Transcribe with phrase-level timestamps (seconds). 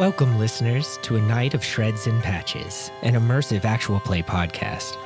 [0.00, 4.96] Welcome, listeners, to A Night of Shreds and Patches, an immersive actual play podcast.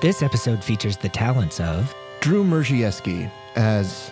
[0.00, 4.10] This episode features the talents of Drew Mierzejewski as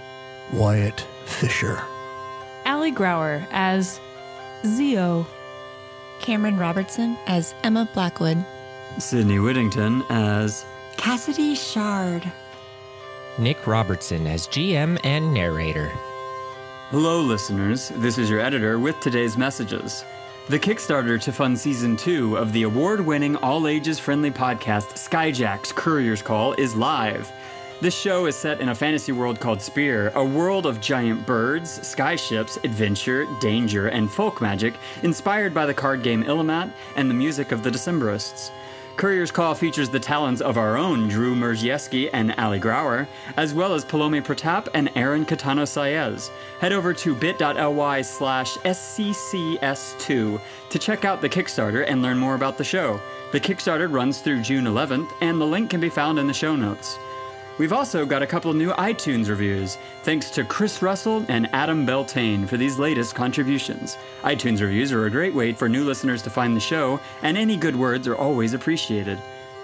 [0.52, 1.82] Wyatt Fisher.
[2.66, 3.98] Aly Grauer as
[4.64, 5.26] Zee-o.
[6.20, 8.38] Cameron Robertson as Emma Blackwood.
[9.00, 10.64] Sydney Whittington as
[10.96, 12.30] Cassidy Shard.
[13.38, 15.88] Nick Robertson as GM and narrator.
[16.90, 17.88] Hello, listeners.
[17.96, 20.04] This is your editor with today's messages.
[20.48, 25.74] The Kickstarter to fund season two of the award winning, all ages friendly podcast Skyjacks
[25.74, 27.30] Courier's Call is live.
[27.82, 31.80] This show is set in a fantasy world called Spéir, a world of giant birds,
[31.80, 37.52] skyships, adventure, danger, and folk magic inspired by the card game Illimat and the music
[37.52, 38.50] of the Decemberists.
[38.98, 43.72] Courier's Call features the talents of our own Drew Mierzejewski and Aly Grauer, as well
[43.72, 46.30] as Paulomi Pratap and Aaron Catano Saez.
[46.58, 50.40] Head over to bit.ly slash SCCS2
[50.70, 53.00] to check out the Kickstarter and learn more about the show.
[53.30, 56.56] The Kickstarter runs through June 11th, and the link can be found in the show
[56.56, 56.98] notes.
[57.58, 62.46] We've also got a couple new iTunes reviews, thanks to Chris Russell and Adam Beltane
[62.46, 63.98] for these latest contributions.
[64.22, 67.56] iTunes reviews are a great way for new listeners to find the show, and any
[67.56, 69.18] good words are always appreciated.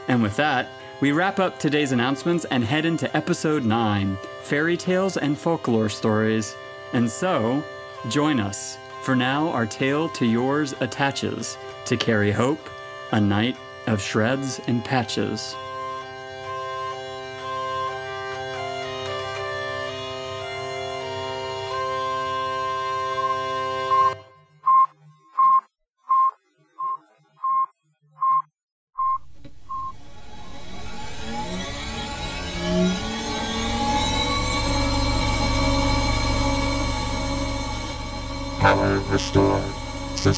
[0.09, 0.67] And with that,
[1.01, 6.57] we wrap up today's announcements and head into episode 9 Fairy Tales and Folklore Stories.
[6.95, 7.63] And so,
[8.09, 12.71] join us, for now our tale to yours attaches to carry hope,
[13.13, 15.55] a night of shreds and patches.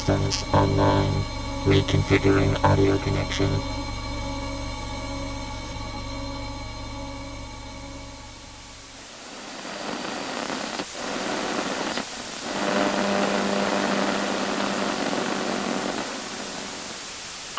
[0.07, 1.11] Systems online.
[1.65, 3.49] Reconfiguring audio connection.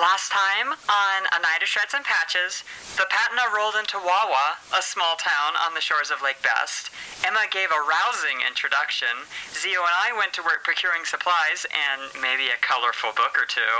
[0.00, 2.64] Last time on A Night of Shreds and Patches,
[2.96, 6.88] the Patina rolled into Wawa, a small town on the shores of Lake Best.
[7.24, 9.08] Emma gave a rousing introduction.
[9.52, 13.74] Zee-o and I went to work procuring supplies and maybe a colorful book or two.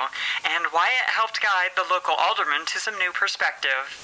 [0.45, 3.95] And Wyatt helped guide the local alderman to some new perspective.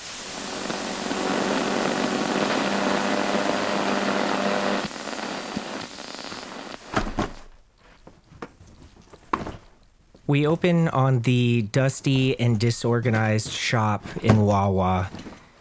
[10.26, 15.10] We open on the dusty and disorganized shop in Wawa.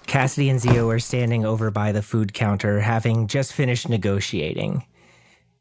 [0.07, 4.85] Cassidy and Zee-o are standing over by the food counter, having just finished negotiating.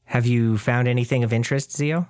[0.05, 2.07] Have you found anything of interest, Zee-o?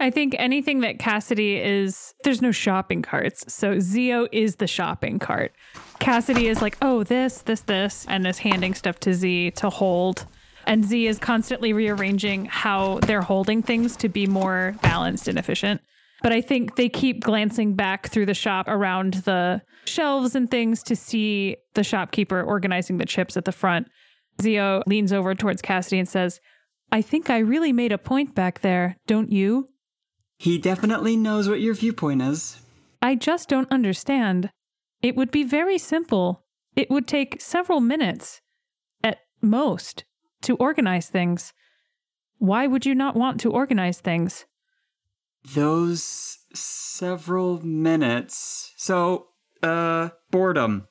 [0.00, 3.52] I think anything that Cassidy is, there's no shopping carts.
[3.52, 5.52] So Zee-o is the shopping cart.
[6.00, 10.26] Cassidy is like, oh, this, this, this, and is handing stuff to Z to hold.
[10.66, 15.80] And Z is constantly rearranging how they're holding things to be more balanced and efficient.
[16.22, 20.82] But I think they keep glancing back through the shop around the shelves and things
[20.84, 23.88] to see the shopkeeper organizing the chips at the front.
[24.40, 26.40] Zee-o leans over towards Cassidy and says,
[26.92, 29.68] I think I really made a point back there, don't you?
[30.38, 32.60] He definitely knows what your viewpoint is.
[33.00, 34.50] I just don't understand.
[35.00, 36.44] It would be very simple.
[36.76, 38.40] It would take several minutes,
[39.02, 40.04] at most,
[40.42, 41.52] to organize things.
[42.38, 44.46] Why would you not want to organize things?
[45.54, 48.72] Those several minutes.
[48.76, 49.28] So,
[49.62, 50.86] uh, boredom.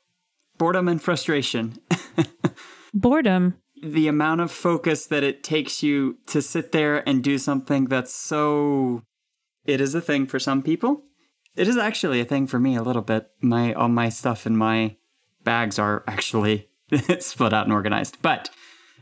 [0.58, 1.78] Boredom and frustration.
[2.94, 3.56] Boredom.
[3.82, 8.14] the amount of focus that it takes you to sit there and do something that's
[8.14, 9.02] so.
[9.66, 11.04] It is a thing for some people.
[11.56, 13.28] It is actually a thing for me a little bit.
[13.42, 14.98] My all my stuff in my
[15.44, 16.70] bags are actually
[17.20, 18.50] split out and organized, but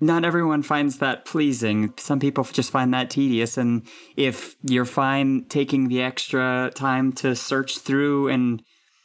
[0.01, 1.93] not everyone finds that pleasing.
[1.97, 3.57] Some people just find that tedious.
[3.57, 8.63] And if you're fine taking the extra time to search through and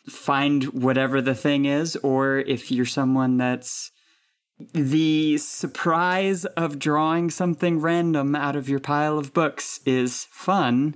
[0.08, 3.90] find whatever the thing is, or if you're someone that's
[4.72, 10.94] the surprise of drawing something random out of your pile of books is fun,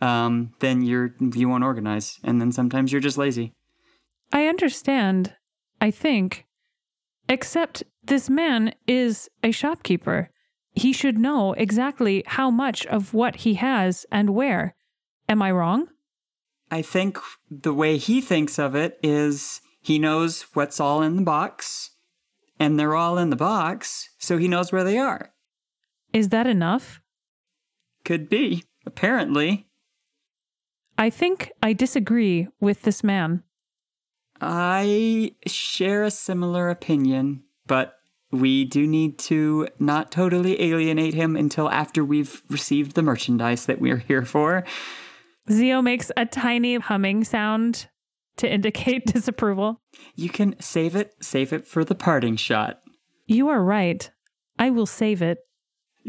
[0.00, 3.52] um, then you're you won't organize, and then sometimes you're just lazy.
[4.32, 5.34] I understand,
[5.80, 6.45] I think.
[7.28, 10.30] Except this man is a shopkeeper.
[10.72, 14.74] He should know exactly how much of what he has and where.
[15.28, 15.88] Am I wrong?
[16.70, 17.18] I think
[17.50, 21.90] the way he thinks of it is he knows what's all in the box,
[22.58, 25.32] and they're all in the box, so he knows where they are.
[26.12, 27.00] Is that enough?
[28.04, 29.68] Could be, apparently.
[30.98, 33.42] I think I disagree with this man.
[34.40, 37.94] I share a similar opinion, but
[38.30, 43.80] we do need to not totally alienate him until after we've received the merchandise that
[43.80, 44.64] we're here for.
[45.50, 47.88] Zee-o makes a tiny humming sound
[48.36, 49.80] to indicate disapproval.
[50.14, 52.80] You can save it, save it for the parting shot.
[53.26, 54.10] You are right.
[54.58, 55.38] I will save it.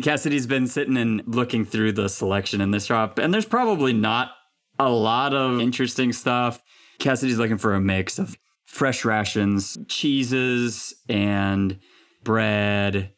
[0.03, 4.31] Cassidy's been sitting and looking through the selection in this shop, and there's probably not
[4.77, 6.61] a lot of interesting stuff.
[6.99, 11.79] Cassidy's looking for a mix of fresh rations, cheeses, and
[12.23, 13.11] bread,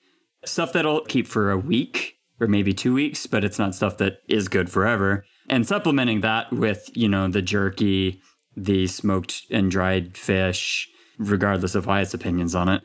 [0.46, 4.20] stuff that'll keep for a week or maybe two weeks, but it's not stuff that
[4.28, 5.26] is good forever.
[5.50, 8.22] And supplementing that with, you know, the jerky,
[8.56, 10.88] the smoked and dried fish,
[11.18, 12.82] regardless of Wyatt's opinions on it,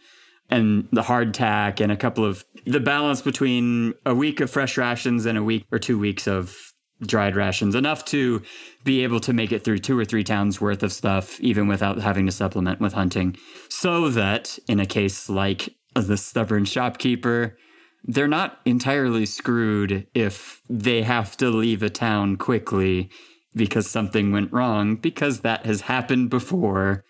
[0.50, 5.26] and the hardtack, and a couple of the balance between a week of fresh rations
[5.26, 8.42] and a week or two weeks of dried rations, enough to
[8.84, 11.98] be able to make it through two or three towns worth of stuff, even without
[11.98, 13.36] having to supplement with hunting.
[13.68, 17.56] So that in a case like the stubborn shopkeeper,
[18.04, 23.10] they're not entirely screwed if they have to leave a town quickly
[23.54, 27.04] because something went wrong, because that has happened before.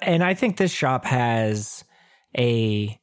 [0.00, 1.84] And I think this shop has
[2.36, 2.98] a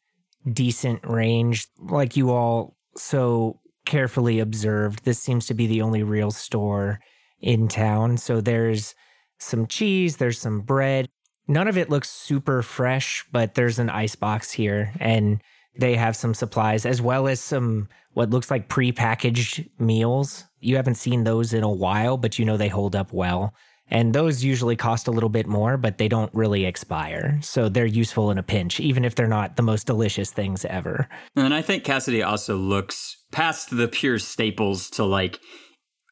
[0.51, 3.61] decent range, like you all so
[3.92, 5.04] carefully observed.
[5.04, 7.02] This seems to be the only real store
[7.42, 8.16] in town.
[8.16, 8.96] So there's
[9.38, 11.10] some cheese, there's some bread.
[11.46, 15.42] None of it looks super fresh, but there's an ice box here and
[15.78, 20.46] they have some supplies as well as some what looks like pre-packaged meals.
[20.62, 23.54] You haven't seen those in a while, but you know they hold up well.
[23.92, 27.38] And those usually cost a little bit more, but they don't really expire.
[27.42, 31.10] So they're useful in a pinch, even if they're not the most delicious things ever.
[31.36, 35.40] And I think Cassidy also looks past the pure staples to like,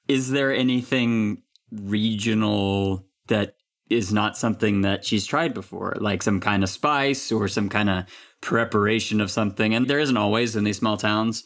[0.10, 3.56] is there anything regional that
[3.90, 7.90] is not something that she's tried before, like some kind of spice or some kind
[7.90, 8.04] of
[8.42, 9.74] preparation of something?
[9.74, 11.44] And there isn't always in these small towns,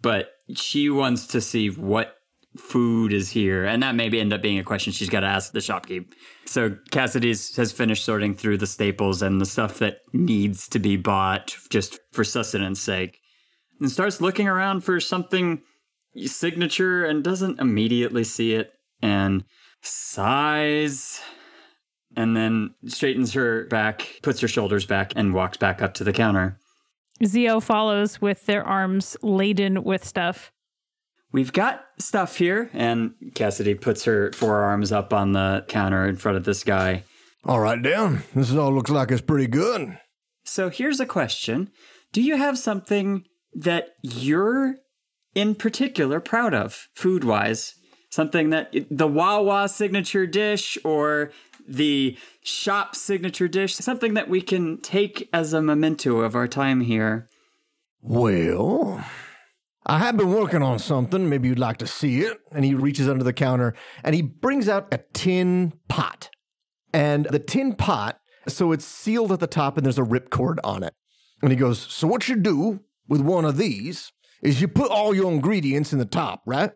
[0.00, 2.14] but she wants to see what
[2.56, 5.52] food is here, and that maybe end up being a question she's got to ask
[5.52, 6.12] the shopkeep.
[6.44, 10.96] So Cassidy's has finished sorting through the staples and the stuff that needs to be
[10.96, 13.18] bought just for sustenance sake,
[13.80, 15.62] and starts looking around for something
[16.24, 18.72] signature and doesn't immediately see it
[19.02, 19.44] and
[19.82, 21.20] sighs
[22.16, 26.12] and then straightens her back, puts her shoulders back, and walks back up to the
[26.12, 26.58] counter.
[27.24, 30.50] Zee-o follows with their arms laden with stuff.
[31.32, 36.38] We've got stuff here, and Cassidy puts her forearms up on the counter in front
[36.38, 37.02] of this guy.
[37.44, 38.22] All right, Dan.
[38.34, 39.98] This all looks like it's pretty good.
[40.44, 41.70] So here's a question
[42.12, 43.24] Do you have something
[43.54, 44.76] that you're
[45.34, 47.74] in particular proud of, food wise?
[48.10, 51.32] Something that the Wawa signature dish or
[51.68, 56.80] the shop signature dish, something that we can take as a memento of our time
[56.80, 57.28] here.
[58.00, 59.04] Well,
[59.88, 61.28] I have been working on something.
[61.28, 62.38] Maybe you'd like to see it.
[62.50, 66.28] And he reaches under the counter and he brings out a tin pot.
[66.92, 68.18] And the tin pot,
[68.48, 70.94] so it's sealed at the top and there's a ripcord on it.
[71.40, 74.10] And he goes, So, what you do with one of these
[74.42, 76.72] is you put all your ingredients in the top, right?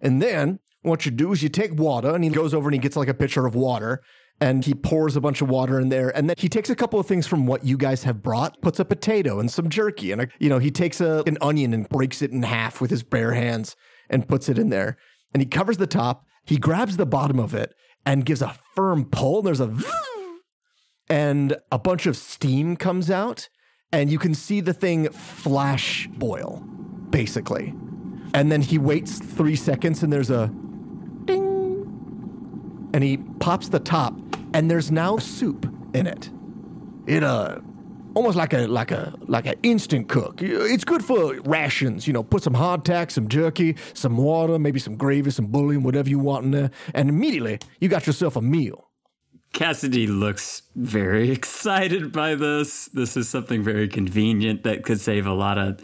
[0.00, 2.80] And then what you do is you take water and he goes over and he
[2.80, 4.02] gets like a pitcher of water
[4.42, 6.14] and he pours a bunch of water in there.
[6.16, 8.80] And then he takes a couple of things from what you guys have brought puts
[8.80, 11.88] a potato and some jerky and a, you know he takes a, an onion and
[11.88, 13.76] breaks it in half with his bare hands
[14.10, 14.98] and puts it in there.
[15.32, 17.72] And he covers the top he grabs the bottom of it
[18.04, 19.38] and gives a firm pull.
[19.38, 19.72] And there's a
[21.08, 23.48] and a bunch of steam comes out
[23.92, 26.64] and you can see the thing flash boil
[27.10, 27.74] basically.
[28.34, 30.48] And then he waits three seconds and there's a
[31.26, 32.90] ding.
[32.92, 34.16] And he pops the top
[34.54, 36.30] and there's now soup in it.
[37.06, 37.60] It uh
[38.14, 40.40] almost like a like a like an instant cook.
[40.42, 44.96] It's good for rations, you know, put some hardtack, some jerky, some water, maybe some
[44.96, 48.88] gravy, some bouillon, whatever you want in there, and immediately you got yourself a meal.
[49.52, 52.86] Cassidy looks very excited by this.
[52.86, 55.80] This is something very convenient that could save a lot of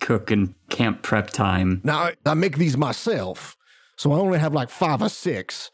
[0.00, 1.80] cook and camp prep time.
[1.84, 3.56] Now I make these myself,
[3.96, 5.70] so I only have like five or six.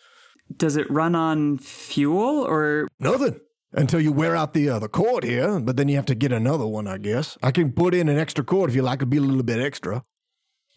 [0.57, 3.41] Does it run on fuel or Nothing
[3.73, 6.33] until you wear out the uh, the cord here, but then you have to get
[6.33, 7.37] another one, I guess.
[7.43, 9.61] I can put in an extra cord if you like to be a little bit
[9.61, 10.05] extra.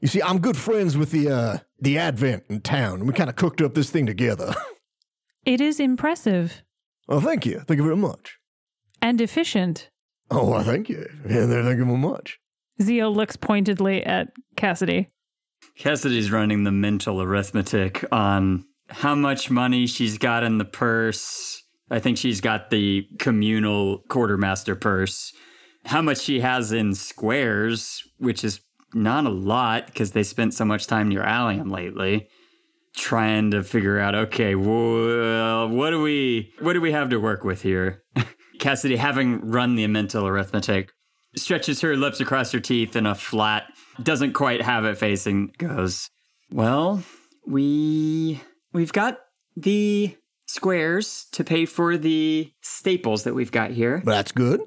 [0.01, 3.29] You see, I'm good friends with the uh, the Advent in town, and we kind
[3.29, 4.53] of cooked up this thing together.
[5.43, 6.61] It is impressive
[7.09, 8.37] oh, thank you, thank you very much.
[9.01, 9.89] and efficient.
[10.29, 11.09] Oh, well, thank you.
[11.27, 12.39] Yeah, there, thank you very much.
[12.81, 15.09] Zee-o looks pointedly at Cassidy.
[15.75, 21.63] Cassidy's running the mental arithmetic on how much money she's got in the purse.
[21.89, 25.33] I think she's got the communal quartermaster purse.
[25.85, 28.61] How much she has in squares, which is
[28.93, 32.27] not a lot because they spent so much time near Allium lately.
[32.95, 37.17] Trying to figure out, okay, well, uh, what do we what do we have to
[37.21, 38.03] work with here?
[38.59, 40.91] Cassidy, having run the mental arithmetic,
[41.37, 43.63] stretches her lips across her teeth in a flat,
[44.03, 46.09] doesn't quite have it facing, goes,
[46.51, 47.01] Well,
[47.47, 48.41] we
[48.73, 49.19] we've got
[49.55, 54.01] the squares to pay for the staples that we've got here.
[54.05, 54.61] That's good.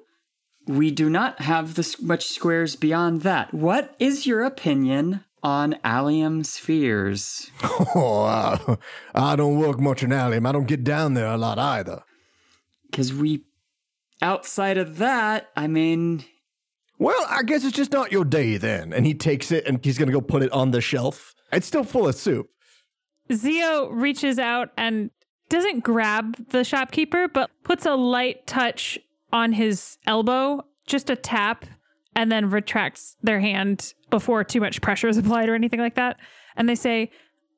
[0.66, 3.52] We do not have this much squares beyond that.
[3.52, 7.50] What is your opinion on allium spheres?
[7.96, 8.76] Oh, I,
[9.14, 10.46] I don't work much in Allium.
[10.46, 12.02] I don't get down there a lot either.
[12.90, 13.44] Because we,
[14.20, 16.24] outside of that, I mean,
[16.98, 18.92] Well, I guess it's just not your day then.
[18.92, 21.34] And he takes it and he's going to go put it on the shelf.
[21.52, 22.48] It's still full of soup.
[23.32, 25.10] Zee-o reaches out and
[25.48, 28.98] doesn't grab the shopkeeper, but puts a light touch
[29.32, 31.66] on his elbow, just a tap,
[32.14, 36.18] and then retracts their hand before too much pressure is applied or anything like that.
[36.56, 37.10] And they say,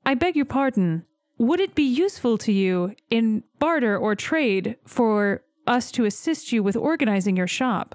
[0.04, 1.04] I beg your pardon.
[1.38, 6.62] Would it be useful to you in barter or trade for us to assist you
[6.62, 7.94] with organizing your shop?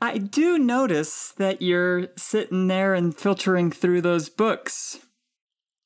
[0.00, 4.98] I do notice that you're sitting there and filtering through those books.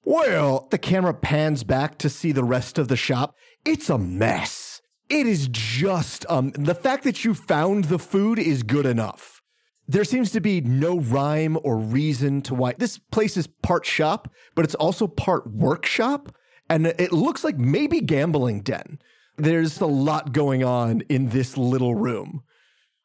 [0.06, 3.34] Well, the camera pans back to see the rest of the shop.
[3.64, 4.82] It's a mess.
[5.08, 9.40] It is just um the fact that you found the food is good enough.
[9.88, 14.30] There seems to be no rhyme or reason to why this place is part shop,
[14.54, 16.34] but it's also part workshop,
[16.68, 18.98] and it looks like maybe gambling den.
[19.36, 22.42] There's a lot going on in this little room.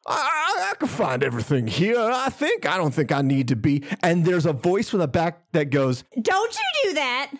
[0.06, 1.98] I, I can find everything here.
[1.98, 2.66] I think.
[2.66, 3.84] I don't think I need to be.
[4.02, 7.30] And there's a voice from the back that goes, Don't you do that.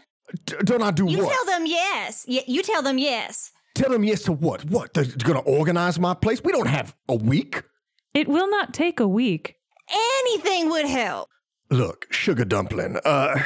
[0.44, 1.32] "D- "Don't I do You what?
[1.32, 2.24] tell them yes.
[2.28, 3.50] Y- you tell them yes.
[3.74, 4.64] Tell them yes to what?
[4.66, 4.94] What?
[4.94, 6.42] They're going to organize my place?
[6.44, 7.62] We don't have a week.
[8.14, 9.56] It will not take a week.
[10.22, 11.28] Anything would help.
[11.70, 12.96] Look, sugar dumpling.
[13.04, 13.42] Uh, Don't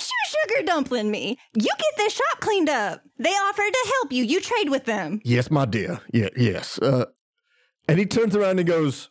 [0.00, 1.38] you sugar dumpling me.
[1.54, 3.02] You get this shop cleaned up.
[3.18, 4.22] They offered to help you.
[4.24, 5.20] You trade with them.
[5.24, 6.00] yes, my dear.
[6.12, 6.78] Yeah, yes.
[6.78, 7.06] Uh,
[7.88, 9.10] and he turns around and goes,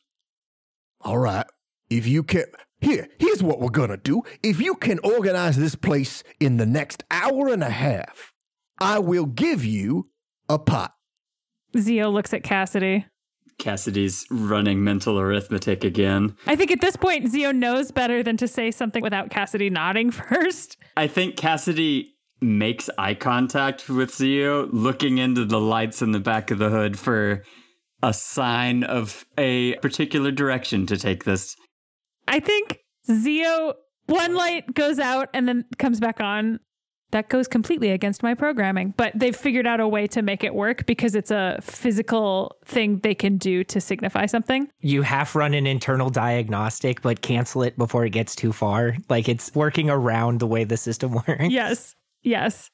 [1.01, 1.45] "All right,
[1.89, 2.45] if you can."
[2.79, 4.21] Here, here's what we're gonna do.
[4.43, 8.33] If you can organize this place in the next hour and a half,
[8.79, 10.09] I will give you
[10.47, 10.93] a pot.
[11.75, 13.05] Zee-o looks at Cassidy.
[13.57, 16.35] Cassidy's running mental arithmetic again.
[16.45, 20.11] I think at this point, Zee-o knows better than to say something without Cassidy nodding
[20.11, 20.77] first.
[20.95, 26.51] I think Cassidy makes eye contact with Zee-o, looking into the lights in the back
[26.51, 27.43] of the hood for
[28.03, 31.55] a sign of a particular direction to take this.
[32.27, 32.79] I think
[33.11, 33.73] Zee-o,
[34.07, 36.59] one light goes out and then comes back on.
[37.11, 40.53] That goes completely against my programming, but they've figured out a way to make it
[40.53, 44.67] work because it's a physical thing they can do to signify something.
[44.81, 48.97] You half run an internal diagnostic, but cancel it before it gets too far.
[49.07, 51.45] Like it's working around the way the system works.
[51.47, 51.95] Yes.
[52.23, 52.69] Yes.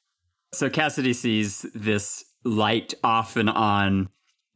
[0.52, 4.10] So Cassidy sees this light off and on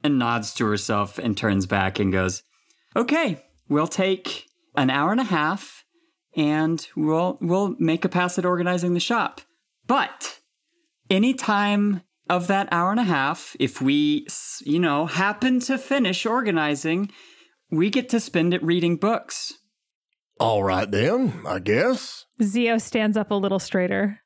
[0.04, 2.44] and nods to herself and turns back and goes,
[2.96, 5.84] Okay, we'll take an hour and a half
[6.36, 9.42] and we'll we'll make a pass at organizing the shop.
[9.86, 10.40] But
[11.10, 14.28] any time of that hour and a half, if we,
[14.62, 17.12] you know, happen to finish organizing,
[17.72, 19.54] we get to spend it reading books.
[20.40, 22.26] All right, then, I guess.
[22.42, 24.20] Zee-o stands up a little straighter.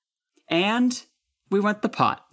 [0.49, 1.01] And
[1.49, 2.25] we want the pot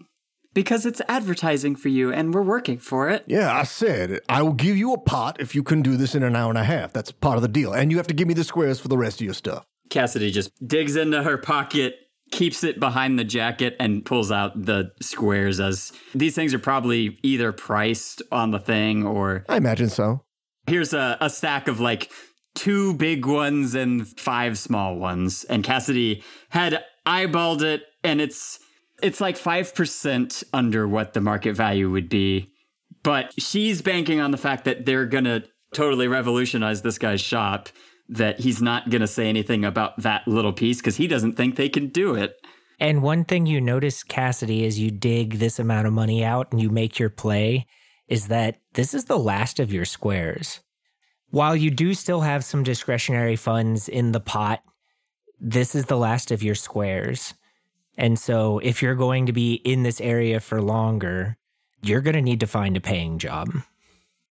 [0.54, 3.24] because it's advertising for you and we're working for it.
[3.26, 6.22] Yeah, I said I will give you a pot if you can do this in
[6.22, 6.92] an hour and a half.
[6.92, 7.72] That's part of the deal.
[7.72, 9.66] And you have to give me the squares for the rest of your stuff.
[9.90, 11.96] Cassidy just digs into her pocket,
[12.30, 17.18] keeps it behind the jacket, and pulls out the squares as these things are probably
[17.22, 20.24] either priced on the thing or I imagine so.
[20.66, 22.10] here's a, a stack of like
[22.54, 25.44] two big ones and five small ones.
[25.44, 28.58] And Cassidy had eyeballed it and it's
[29.02, 32.52] it's like 5% under what the market value would be.
[33.02, 37.68] But she's banking on the fact that they're gonna totally revolutionize this guy's shop,
[38.08, 41.68] that he's not gonna say anything about that little piece because he doesn't think they
[41.68, 42.36] can do it.
[42.80, 46.60] And one thing you notice, Cassidy, as you dig this amount of money out and
[46.60, 47.66] you make your play,
[48.08, 50.60] is that this is the last of your squares.
[51.30, 54.60] While you do still have some discretionary funds in the pot,
[55.40, 57.34] this is the last of your squares.
[57.98, 61.36] And so if you're going to be in this area for longer,
[61.82, 63.50] you're going to need to find a paying job.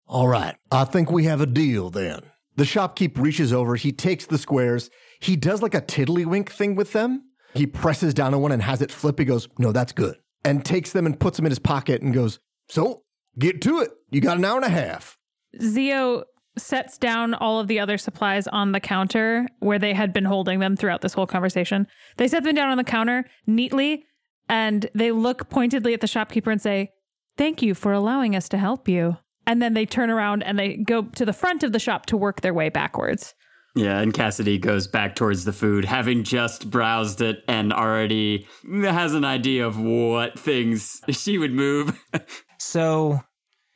[0.06, 2.20] All right, I think we have a deal then.
[2.54, 4.88] The shopkeep reaches over, he takes the squares,
[5.20, 8.82] he does like a tiddlywink thing with them, He presses down on one and has
[8.82, 9.18] it flip.
[9.18, 10.16] He goes, No, that's good.
[10.44, 13.02] And takes them and puts them in his pocket and goes, So
[13.38, 13.90] get to it.
[14.10, 15.18] You got an hour and a half.
[15.60, 16.24] Zee-o
[16.58, 20.58] sets down all of the other supplies on the counter where they had been holding
[20.58, 21.86] them throughout this whole conversation.
[22.16, 24.04] They set them down on the counter neatly
[24.48, 26.92] and they look pointedly at the shopkeeper and say,
[27.36, 29.18] Thank you for allowing us to help you.
[29.46, 32.16] And then they turn around and they go to the front of the shop to
[32.16, 33.34] work their way backwards.
[33.74, 39.12] Yeah, and Cassidy goes back towards the food, having just browsed it and already has
[39.12, 42.02] an idea of what things she would move.
[42.58, 43.20] So,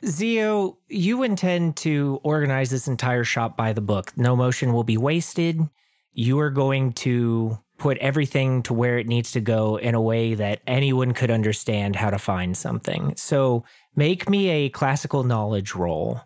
[0.05, 4.17] Zee-o, you intend to organize this entire shop by the book.
[4.17, 5.61] No motion will be wasted.
[6.13, 10.35] You are going to put everything to where it needs to go in a way
[10.35, 13.15] that anyone could understand how to find something.
[13.17, 13.65] So,
[13.95, 16.21] make me a classical knowledge roll.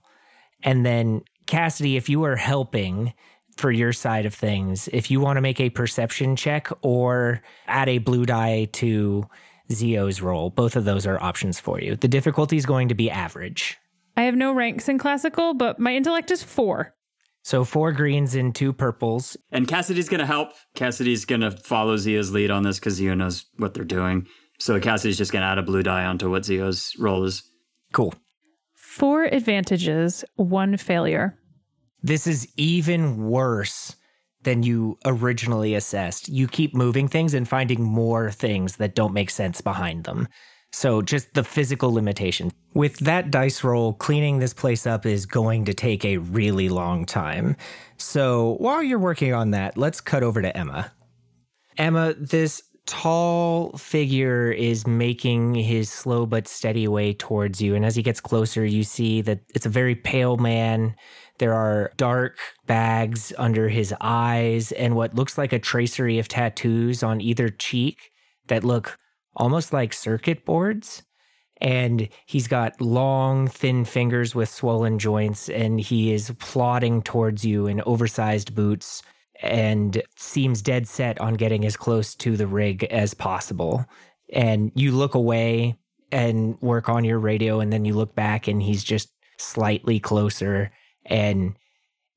[0.63, 3.13] And then, Cassidy, if you are helping,
[3.57, 4.89] for your side of things.
[4.93, 9.29] If you want to make a perception check or add a blue die to
[9.73, 11.97] Zee-o's roll, both of those are options for you.
[11.97, 13.79] The difficulty is going to be average.
[14.17, 16.95] I have no ranks in classical, but my intellect is four.
[17.43, 19.37] So four greens and two purples.
[19.53, 20.53] And Cassidy's going to help.
[20.75, 24.27] Cassidy's going to follow Zee-o's lead on this because Zee-o knows what they're doing.
[24.59, 27.43] So Cassidy's just going to add a blue die onto what Zee-o's roll is.
[27.93, 28.15] Cool.
[28.75, 31.39] Four advantages, one failure.
[32.03, 33.97] This is even worse
[34.45, 36.29] than you originally assessed.
[36.29, 40.29] You keep moving things and finding more things that don't make sense behind them.
[40.73, 42.51] So, just the physical limitation.
[42.75, 47.07] With that dice roll, cleaning this place up is going to take a really long
[47.07, 47.57] time.
[47.97, 50.93] So, while you're working on that, let's cut over to Emma.
[51.79, 57.75] Emma, this tall figure is making his slow but steady way towards you.
[57.75, 60.95] And as he gets closer, you see that it's a very pale man
[61.39, 67.03] there are dark bags under his eyes and what looks like a tracery of tattoos
[67.03, 68.11] on either cheek
[68.47, 68.99] that look
[69.37, 71.03] almost like circuit boards.
[71.61, 77.67] And he's got long, thin fingers with swollen joints, and he is plodding towards you
[77.67, 79.03] in oversized boots
[79.41, 83.87] and seems dead set on getting as close to the rig as possible.
[84.33, 85.77] And you look away
[86.13, 90.71] and work on your radio, and then you look back, and he's just slightly closer
[91.07, 91.57] and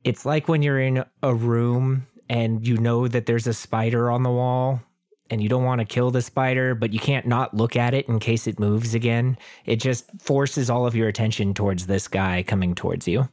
[0.03, 4.23] it's like when you're in a room and you know that there's a spider on
[4.23, 4.81] the wall
[5.29, 8.07] and you don't want to kill the spider, but you can't not look at it
[8.07, 9.37] in case it moves again.
[9.65, 13.27] It just forces all of your attention towards this guy coming towards you.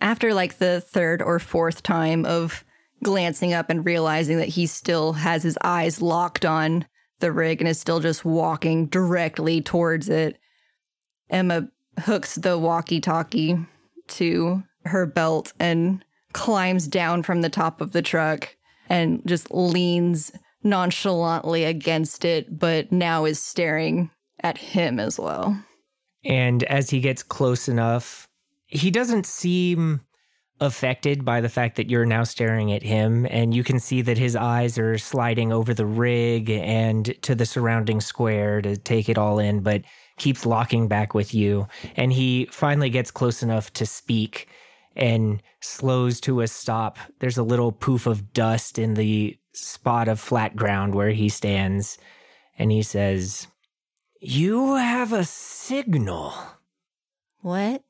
[0.00, 2.64] After like the third or fourth time of
[3.02, 6.86] glancing up and realizing that he still has his eyes locked on
[7.20, 10.38] the rig and is still just walking directly towards it,
[11.28, 11.68] Emma
[12.00, 13.58] hooks the walkie talkie
[14.10, 18.56] to her belt and climbs down from the top of the truck
[18.88, 24.10] and just leans nonchalantly against it, but now is staring
[24.42, 25.62] at him as well.
[26.24, 28.28] And as he gets close enough,
[28.66, 30.00] he doesn't seem
[30.60, 33.26] affected by the fact that you're now staring at him.
[33.30, 37.46] And you can see that his eyes are sliding over the rig and to the
[37.46, 39.60] surrounding square to take it all in.
[39.60, 39.82] But
[40.20, 41.66] keeps locking back with you.
[41.96, 44.46] And he finally gets close enough to speak
[44.94, 46.98] and slows to a stop.
[47.18, 51.98] There's a little poof of dust in the spot of flat ground where he stands.
[52.58, 53.48] And he says,
[54.20, 56.34] You have a signal.
[57.40, 57.82] What?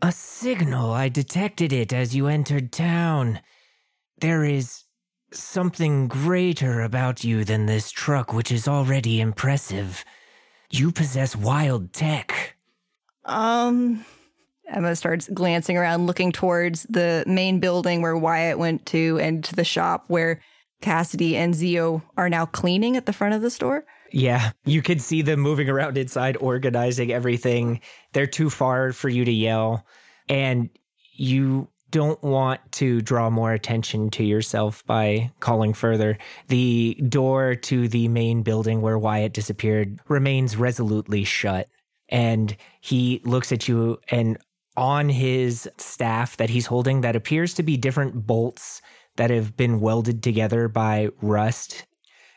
[0.00, 0.92] A signal.
[0.92, 3.40] I detected it as you entered town.
[4.18, 4.84] There is
[5.30, 10.04] something greater about you than this truck, which is already impressive.
[10.76, 12.56] You possess wild tech.
[13.24, 14.04] Um,
[14.66, 19.54] Emma starts glancing around, looking towards the main building where Wyatt went to and to
[19.54, 20.40] the shop where
[20.80, 23.84] Cassidy and Zee-o are now cleaning at the front of the store.
[24.10, 27.80] Yeah, you could see them moving around inside, organizing everything.
[28.12, 29.86] They're too far for you to yell.
[30.28, 30.70] And
[31.12, 36.18] you don't want to draw more attention to yourself by calling further.
[36.48, 41.68] The door to the main building where Wyatt disappeared remains resolutely shut.
[42.08, 44.38] And he looks at you, and
[44.76, 48.82] on his staff that he's holding, that appears to be different bolts
[49.14, 51.86] that have been welded together by rust.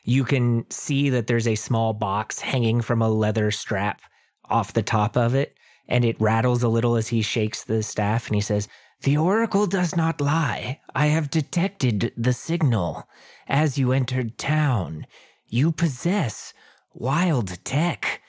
[0.04, 4.02] You can see that there's a small box hanging from a leather strap
[4.46, 8.28] off the top of it, and it rattles a little as he shakes the staff
[8.28, 8.68] and he says,
[9.04, 10.80] the oracle does not lie.
[10.96, 13.08] I have detected the signal.
[13.48, 15.06] As you entered town,
[15.48, 16.54] you possess
[16.94, 18.22] wild tech.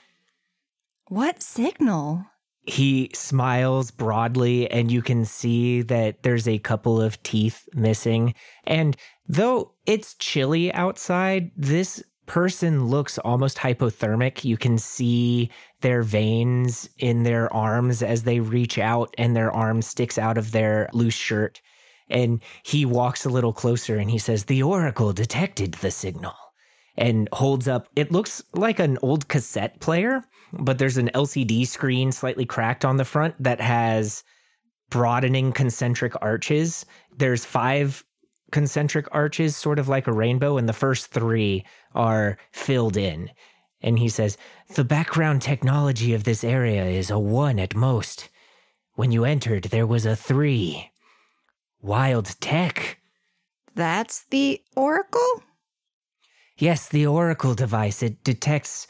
[1.07, 2.25] What signal?
[2.69, 8.33] he smiles broadly, and you can see that there's a couple of teeth missing.
[8.65, 8.95] And
[9.27, 14.45] though it's chilly outside, this person looks almost hypothermic.
[14.45, 15.49] You can see
[15.81, 20.51] their veins in their arms as they reach out, and their arm sticks out of
[20.51, 21.59] their loose shirt.
[22.07, 26.35] And he walks a little closer and he says, The Oracle detected the signal
[26.97, 32.11] and holds up, it looks like an old cassette player, but there's an LCD screen
[32.11, 34.23] slightly cracked on the front that has
[34.89, 36.85] broadening concentric arches.
[37.17, 38.03] There's five
[38.51, 43.31] concentric arches, sort of like a rainbow, and the first three are filled in.
[43.81, 44.37] And he says,
[44.75, 48.29] The background technology of this area is a one at most.
[48.95, 50.91] When you entered, there was a three.
[51.81, 52.99] Wild tech.
[53.73, 55.43] That's the Oracle?
[56.57, 58.03] Yes, the Oracle device.
[58.03, 58.87] It detects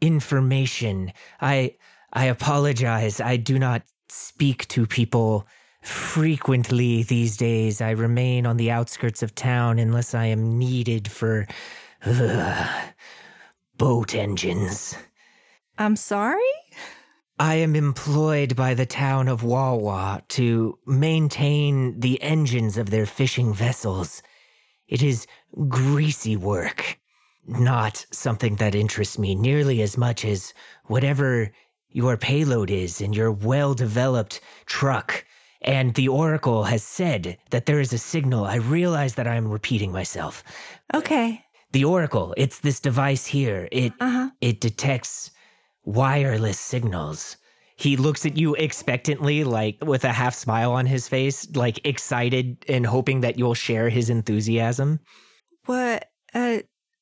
[0.00, 1.12] information.
[1.40, 1.74] I
[2.12, 3.20] I apologize.
[3.20, 5.46] I do not speak to people
[5.80, 7.80] frequently these days.
[7.80, 11.46] I remain on the outskirts of town unless I am needed for
[13.76, 14.96] boat engines.
[15.78, 16.42] I'm sorry?
[17.40, 23.54] I am employed by the town of Wawa to maintain the engines of their fishing
[23.54, 24.22] vessels.
[24.88, 25.26] It is
[25.68, 26.98] greasy work,
[27.46, 30.52] not something that interests me nearly as much as
[30.86, 31.52] whatever
[31.90, 35.24] your payload is in your well developed truck.
[35.62, 38.44] And the Oracle has said that there is a signal.
[38.44, 40.44] I realize that I am repeating myself.
[40.94, 41.44] Okay.
[41.72, 43.68] The Oracle, it's this device here.
[43.72, 44.30] It Uh-huh.
[44.40, 45.30] it detects
[45.84, 47.36] wireless signals.
[47.76, 52.64] He looks at you expectantly, like with a half smile on his face, like excited
[52.68, 55.00] and hoping that you'll share his enthusiasm.
[55.66, 56.10] What?
[56.34, 56.58] Uh,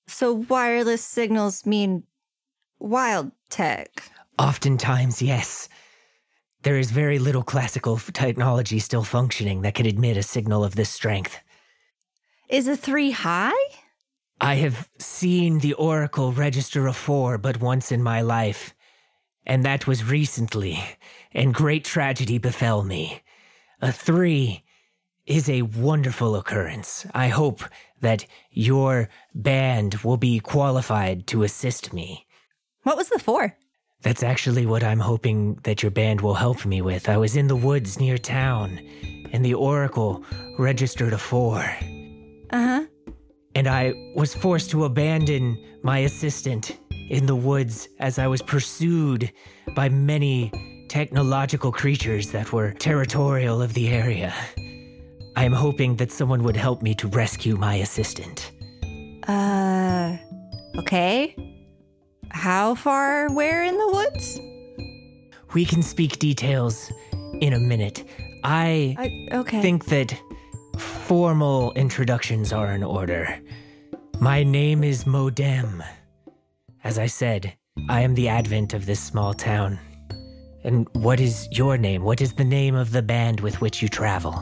[0.07, 2.03] so wireless signals mean
[2.79, 3.89] wild tech.
[4.39, 5.69] Oftentimes, yes.
[6.67, 10.91] There is very little classical technology still functioning that can admit a signal of this
[10.91, 11.39] strength.
[12.49, 13.55] Is a three high?
[14.41, 18.75] I have seen the Oracle register a four but once in my life,
[19.47, 20.83] and that was recently,
[21.33, 23.23] and great tragedy befell me.
[23.81, 24.65] A three
[25.25, 27.07] is a wonderful occurrence.
[27.15, 27.63] I hope
[28.01, 32.27] that your band will be qualified to assist me.
[32.83, 33.57] What was the four?
[34.07, 37.09] That's actually what I'm hoping that your band will help me with.
[37.09, 38.79] I was in the woods near town,
[39.33, 40.23] and the Oracle
[40.61, 41.59] registered a four.
[42.51, 42.85] Uh huh.
[43.57, 46.79] and I was forced to abandon my assistant
[47.11, 49.33] in the woods as I was pursued
[49.75, 50.53] by many
[50.89, 54.33] technological creatures that were territorial of the area.
[55.35, 58.53] I am hoping that someone would help me to rescue my assistant.
[59.27, 60.17] Uh,
[60.79, 61.35] okay.
[62.31, 64.41] How far where in the woods?
[65.55, 66.91] We can speak details
[67.41, 68.05] in a minute.
[68.45, 69.63] I I, okay.
[69.63, 70.19] think that
[70.79, 73.41] formal introductions are in order.
[74.21, 75.83] My name is Modem.
[76.85, 77.55] As I said,
[77.89, 79.79] I am the advent of this small town.
[80.65, 82.03] And what is your name?
[82.03, 84.33] What is the name of the band with which you travel?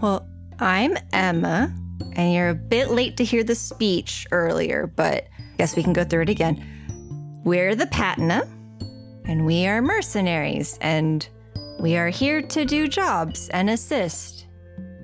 [0.00, 0.26] Well,
[0.58, 1.74] I'm Emma,
[2.16, 5.26] and you're a bit late to hear the speech earlier, but
[5.58, 6.64] guess we can go through it again.
[7.44, 8.48] We're the Patina,
[9.24, 11.28] and we are mercenaries, and
[11.80, 14.46] we are here to do jobs and assist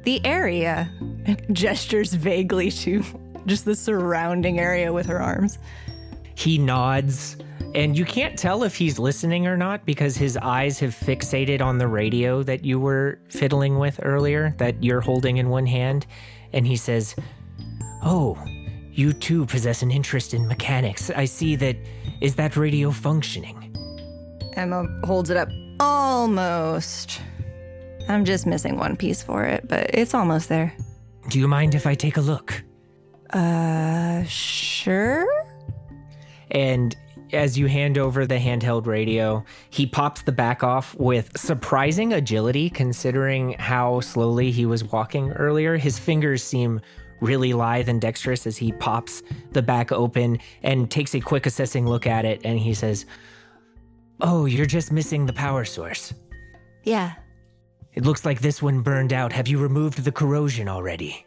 [0.05, 0.91] the area.
[1.53, 3.05] Gestures vaguely to
[3.47, 5.59] just the surrounding area with her arms.
[6.35, 7.37] He nods,
[7.75, 11.79] and you can't tell if he's listening or not because his eyes have fixated on
[11.79, 16.07] the radio that you were fiddling with earlier, that you're holding in one hand.
[16.53, 17.17] And he says,
[18.05, 18.39] Oh,
[18.99, 21.11] you too possess an interest in mechanics.
[21.11, 21.77] I see that.
[22.21, 23.77] Is that radio functioning?
[24.55, 27.21] Emma holds it up almost.
[28.09, 30.75] I'm just missing one piece for it, but it's almost there.
[31.29, 32.65] Do you mind if I take a look?
[33.31, 35.27] Uh, sure?
[36.51, 36.97] And
[37.33, 42.71] as you hand over the handheld radio, he pops the back off with surprising agility
[42.71, 45.77] considering how slowly he was walking earlier.
[45.77, 46.81] His fingers seem
[47.21, 51.87] really lithe and dexterous as he pops the back open and takes a quick assessing
[51.87, 53.07] look at it and he says,
[54.21, 56.13] Oh, you're just missing the power source.
[56.83, 57.15] Yeah.
[57.95, 59.33] It looks like this one burned out.
[59.33, 61.25] Have you removed the corrosion already?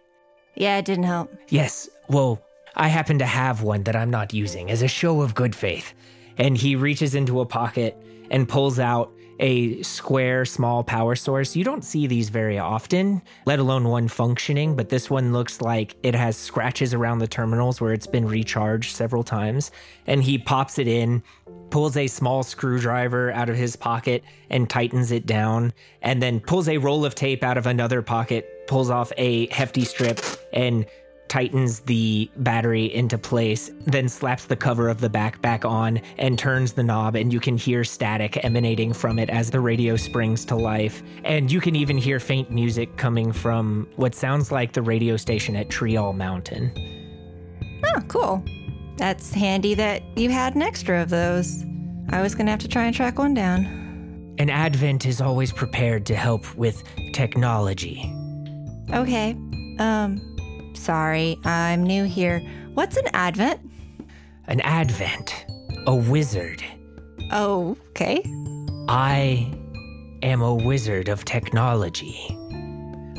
[0.56, 1.34] Yeah, it didn't help.
[1.50, 2.42] Yes, well,
[2.76, 5.94] I happen to have one that I'm not using as a show of good faith.
[6.38, 7.96] And he reaches into a pocket
[8.30, 11.56] and pulls out a square, small power source.
[11.56, 15.98] You don't see these very often, let alone one functioning, but this one looks like
[16.04, 19.72] it has scratches around the terminals where it's been recharged several times.
[20.06, 21.24] And he pops it in,
[21.72, 25.74] pulls a small screwdriver out of his pocket and tightens it down,
[26.04, 29.86] and then pulls a roll of tape out of another pocket, pulls off a hefty
[29.86, 30.22] strip,
[30.54, 30.86] and
[31.32, 36.38] tightens the battery into place, then slaps the cover of the back back on and
[36.38, 40.44] turns the knob, and you can hear static emanating from it as the radio springs
[40.44, 41.02] to life.
[41.24, 45.56] And you can even hear faint music coming from what sounds like the radio station
[45.56, 46.74] at Treeall Mountain.
[47.86, 48.44] Oh, cool.
[48.98, 51.64] That's handy that you had an extra of those.
[52.10, 54.36] I was gonna have to try and track one down.
[54.38, 58.14] An Advent is always prepared to help with technology.
[58.94, 59.38] Okay.
[59.80, 60.31] Um,
[60.82, 62.40] sorry, I'm new here.
[62.74, 63.62] What's an advent?
[64.48, 65.46] An Advent,
[65.86, 66.64] a wizard.
[67.32, 68.24] Oh, okay.
[68.90, 69.54] I
[70.24, 72.28] am a wizard of technology,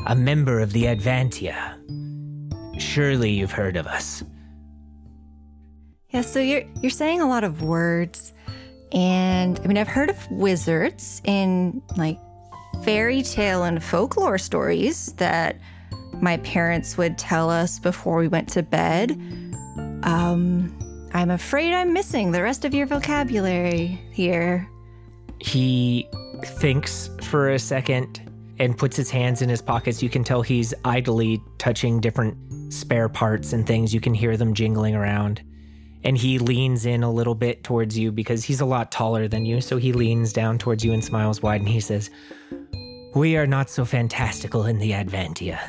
[0.05, 1.79] a member of the Advantia.
[2.79, 4.23] Surely you've heard of us.
[6.09, 8.33] Yeah, so you're you're saying a lot of words,
[8.91, 12.19] and I mean I've heard of wizards in like
[12.83, 15.55] fairy tale and folklore stories that
[16.21, 19.11] my parents would tell us before we went to bed.
[20.03, 20.77] Um,
[21.13, 24.67] I'm afraid I'm missing the rest of your vocabulary here.
[25.39, 26.07] He
[26.43, 28.21] thinks for a second
[28.59, 30.01] and puts his hands in his pockets.
[30.01, 32.37] You can tell he's idly touching different
[32.73, 33.93] spare parts and things.
[33.93, 35.41] You can hear them jingling around.
[36.03, 39.45] And he leans in a little bit towards you because he's a lot taller than
[39.45, 39.61] you.
[39.61, 42.09] So he leans down towards you and smiles wide and he says,
[43.15, 45.59] We are not so fantastical in the Advantia.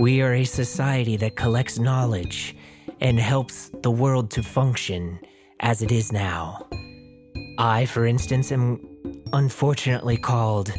[0.00, 2.56] We are a society that collects knowledge
[3.00, 5.20] and helps the world to function
[5.60, 6.66] as it is now.
[7.58, 8.80] I, for instance, am
[9.32, 10.72] unfortunately called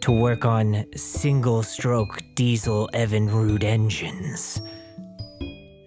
[0.00, 4.60] to work on single stroke diesel Evinrude engines.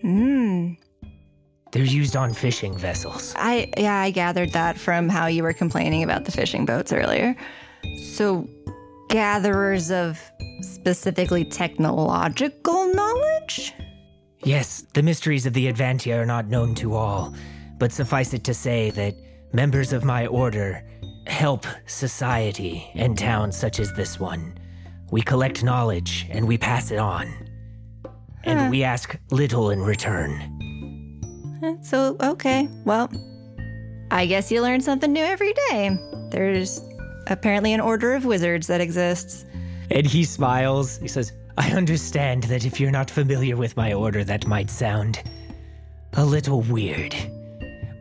[0.01, 0.73] Hmm.
[1.73, 3.33] They're used on fishing vessels.
[3.37, 7.35] I yeah, I gathered that from how you were complaining about the fishing boats earlier.
[8.15, 8.47] So
[9.11, 10.19] gatherers of
[10.61, 13.73] specifically technological knowledge?
[14.43, 17.33] Yes, the mysteries of the Advantia are not known to all,
[17.77, 19.13] but suffice it to say that
[19.53, 20.83] members of my order
[21.27, 24.57] help society and towns such as this one.
[25.11, 27.31] We collect knowledge and we pass it on.
[28.43, 30.57] And we ask little in return.
[31.83, 32.67] So, okay.
[32.85, 33.11] Well,
[34.09, 35.95] I guess you learn something new every day.
[36.31, 36.81] There's
[37.27, 39.45] apparently an order of wizards that exists.
[39.89, 40.97] And he smiles.
[40.97, 45.21] He says, I understand that if you're not familiar with my order, that might sound
[46.13, 47.15] a little weird.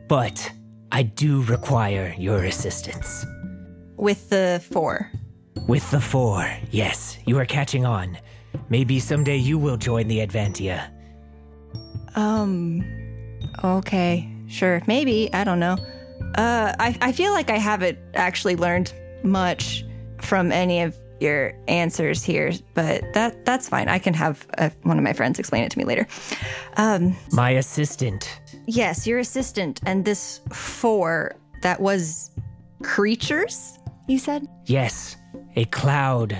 [0.08, 0.52] But
[0.92, 3.24] I do require your assistance.
[3.96, 5.10] With the four.
[5.68, 8.18] With the four, yes, you are catching on.
[8.68, 10.90] Maybe someday you will join the Advantia.
[12.16, 12.84] Um,
[13.62, 14.28] okay.
[14.48, 14.82] Sure.
[14.86, 15.32] Maybe.
[15.32, 15.76] I don't know.
[16.34, 18.92] Uh, I, I feel like I haven't actually learned
[19.24, 19.84] much
[20.20, 23.88] from any of your answers here, but that that's fine.
[23.88, 26.06] I can have uh, one of my friends explain it to me later.
[26.76, 28.40] Um, My assistant.
[28.66, 32.30] yes, your assistant and this four that was
[32.82, 33.78] creatures.
[34.08, 34.48] You said.
[34.66, 35.16] Yes,
[35.56, 36.36] a cloud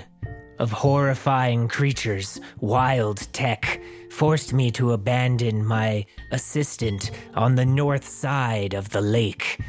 [0.59, 8.75] of horrifying creatures, wild tech, forced me to abandon my assistant on the north side
[8.75, 9.61] of the lake.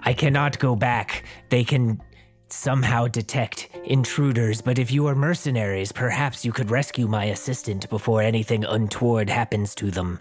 [0.00, 1.24] I cannot go back.
[1.48, 2.00] They can
[2.48, 8.22] somehow detect intruders, but if you are mercenaries, perhaps you could rescue my assistant before
[8.22, 10.18] anything untoward happens to them.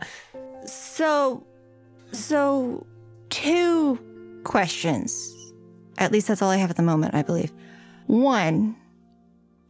[0.65, 1.45] So,
[2.11, 2.85] so
[3.29, 3.99] two
[4.43, 5.31] questions.
[5.97, 7.53] At least that's all I have at the moment, I believe.
[8.07, 8.75] One,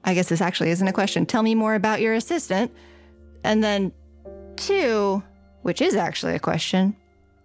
[0.04, 1.26] I guess this actually isn't a question.
[1.26, 2.72] Tell me more about your assistant.
[3.44, 3.92] And then
[4.56, 5.22] two,
[5.62, 6.96] which is actually a question,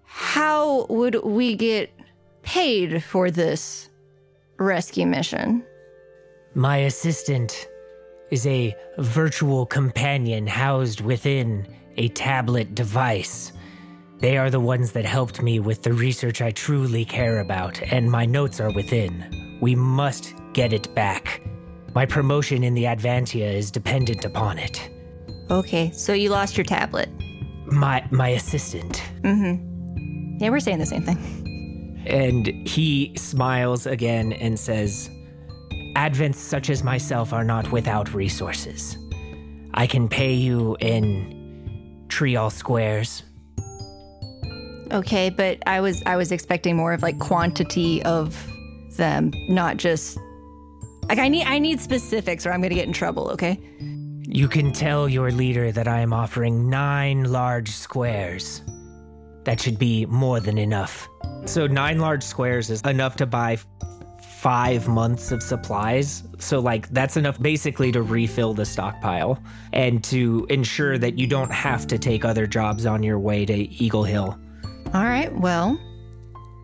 [0.04, 1.92] how would we get
[2.42, 3.89] paid for this
[4.60, 5.64] rescue mission?
[6.54, 7.68] My assistant
[8.30, 13.52] is a virtual companion housed within a tablet device.
[14.20, 18.10] They are the ones that helped me with the research I truly care about, and
[18.10, 19.58] my notes are within.
[19.60, 21.42] We must get it back.
[21.94, 24.90] My promotion in the Advantia is dependent upon it.
[25.50, 27.08] Okay, so you lost your tablet.
[27.66, 29.02] My my assistant.
[29.22, 30.38] Mm-hmm.
[30.38, 31.39] Yeah, we're saying the same thing.
[32.06, 35.10] And he smiles again and says,
[35.96, 38.96] Advents such as myself are not without resources.
[39.74, 43.22] I can pay you in Treeall squares.
[44.92, 48.36] Okay, but I was I was expecting more of like quantity of
[48.96, 50.18] them, not just
[51.08, 53.58] Like I need I need specifics or I'm gonna get in trouble, okay?
[54.22, 58.62] You can tell your leader that I am offering nine large squares.
[59.44, 61.08] That should be more than enough.
[61.46, 63.58] So, nine large squares is enough to buy
[64.40, 66.22] five months of supplies.
[66.38, 71.52] So, like, that's enough basically to refill the stockpile and to ensure that you don't
[71.52, 74.38] have to take other jobs on your way to Eagle Hill.
[74.94, 75.78] All right, well,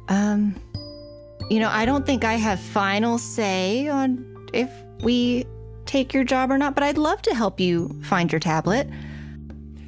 [0.09, 0.55] um,
[1.51, 4.71] you know, I don't think I have final say on if
[5.03, 5.45] we
[5.85, 8.89] take your job or not, but I'd love to help you find your tablet.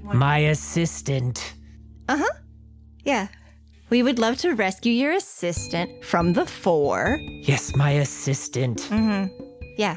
[0.03, 1.55] My assistant.
[2.09, 2.39] Uh huh.
[3.05, 3.29] Yeah.
[3.91, 7.19] We would love to rescue your assistant from the four.
[7.23, 8.83] Yes, my assistant.
[8.91, 9.45] Mm hmm.
[9.77, 9.97] Yeah.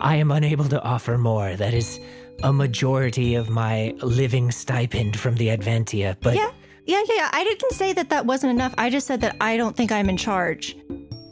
[0.00, 1.56] I am unable to offer more.
[1.56, 1.98] That is
[2.42, 6.34] a majority of my living stipend from the Adventia, but.
[6.36, 6.50] Yeah.
[6.84, 7.30] Yeah, yeah, yeah.
[7.32, 8.72] I didn't say that that wasn't enough.
[8.78, 10.76] I just said that I don't think I'm in charge.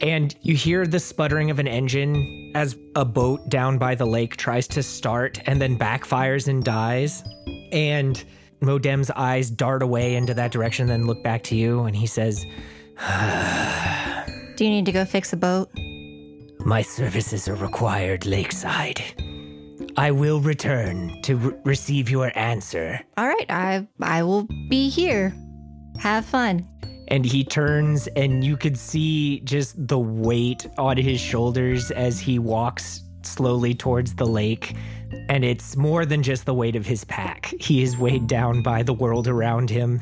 [0.01, 4.35] And you hear the sputtering of an engine as a boat down by the lake
[4.35, 7.23] tries to start and then backfires and dies.
[7.71, 8.21] And
[8.61, 12.45] Modem's eyes dart away into that direction, then look back to you, and he says,
[14.55, 15.69] Do you need to go fix a boat?
[16.59, 19.01] My services are required lakeside.
[19.97, 22.99] I will return to re- receive your answer.
[23.17, 25.33] All right, I I will be here.
[25.99, 26.67] Have fun.
[27.07, 32.39] And he turns, and you could see just the weight on his shoulders as he
[32.39, 34.75] walks slowly towards the lake.
[35.29, 37.53] And it's more than just the weight of his pack.
[37.59, 40.01] He is weighed down by the world around him.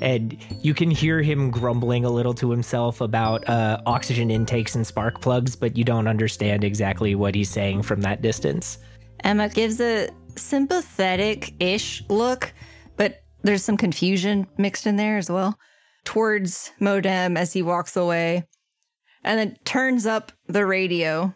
[0.00, 4.86] And you can hear him grumbling a little to himself about uh, oxygen intakes and
[4.86, 8.78] spark plugs, but you don't understand exactly what he's saying from that distance.
[9.24, 12.52] Emma gives a sympathetic ish look,
[12.96, 15.58] but there's some confusion mixed in there as well
[16.04, 18.44] towards Modem as he walks away
[19.24, 21.34] and then turns up the radio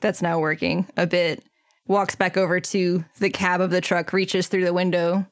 [0.00, 1.44] that's now working a bit,
[1.86, 5.26] walks back over to the cab of the truck, reaches through the window,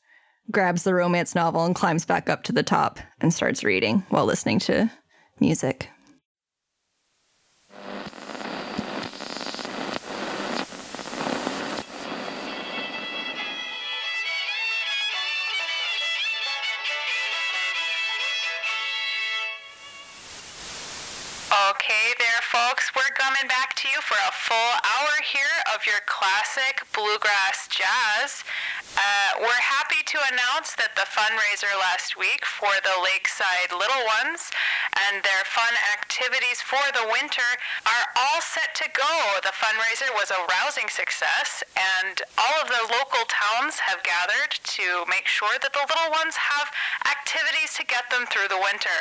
[0.50, 4.24] grabs the romance novel, and climbs back up to the top and starts reading while
[4.24, 4.90] listening to
[5.40, 5.90] music.
[23.98, 28.46] You for a full hour here of your classic bluegrass jazz.
[28.94, 34.54] Uh, we're happy to announce that the fundraiser last week for the Lakeside Little Ones
[35.06, 37.46] and their fun activities for the winter
[37.86, 39.14] are all set to go.
[39.42, 45.06] The fundraiser was a rousing success, and all of the local towns have gathered to
[45.10, 46.70] make sure that the little ones have
[47.06, 48.98] activities to get them through the winter.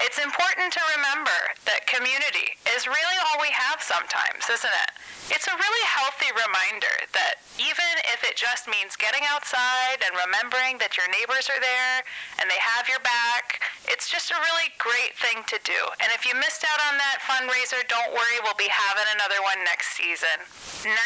[0.00, 1.36] It's important to remember
[1.68, 4.90] that community is really all we have sometimes, isn't it?
[5.30, 10.80] It's a really healthy reminder that even if it just means getting outside and remembering
[10.80, 12.04] that your neighbors are there
[12.40, 15.78] and they have your back, it's just a really great thing to do.
[16.00, 19.60] And if you missed out on that fundraiser, don't worry, we'll be having another one
[19.62, 20.42] next season.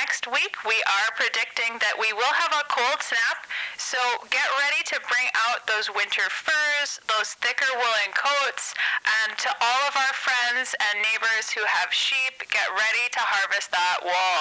[0.00, 3.44] Next week, we are predicting that we will have a cold snap,
[3.76, 3.98] so
[4.32, 8.72] get ready to bring out those winter furs, those thicker woolen coats,
[9.24, 13.70] and to all of our friends and neighbors who have sheep, get ready to harvest
[13.72, 14.40] that wool.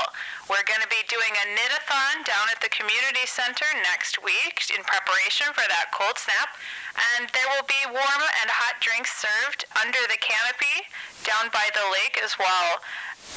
[0.49, 4.83] We're going to be doing a knit-a-thon down at the community center next week in
[4.85, 6.55] preparation for that cold snap,
[7.17, 10.85] and there will be warm and hot drinks served under the canopy
[11.25, 12.81] down by the lake as well.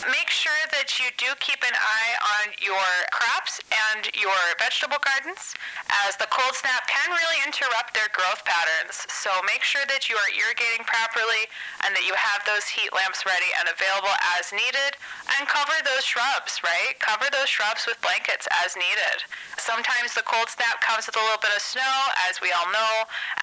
[0.06, 5.58] Make sure that you do keep an eye on your crops and your vegetable gardens,
[6.06, 9.02] as the cold snap can really interrupt their growth patterns.
[9.10, 11.50] So make sure that you are irrigating properly
[11.82, 14.94] and that you have those heat lamps ready and available as needed.
[15.34, 16.94] And cover those shrubs, right?
[17.02, 19.26] Cover those shrubs with blankets as needed.
[19.58, 21.96] Sometimes the cold snap comes with a little bit of snow,
[22.30, 22.94] as we all know,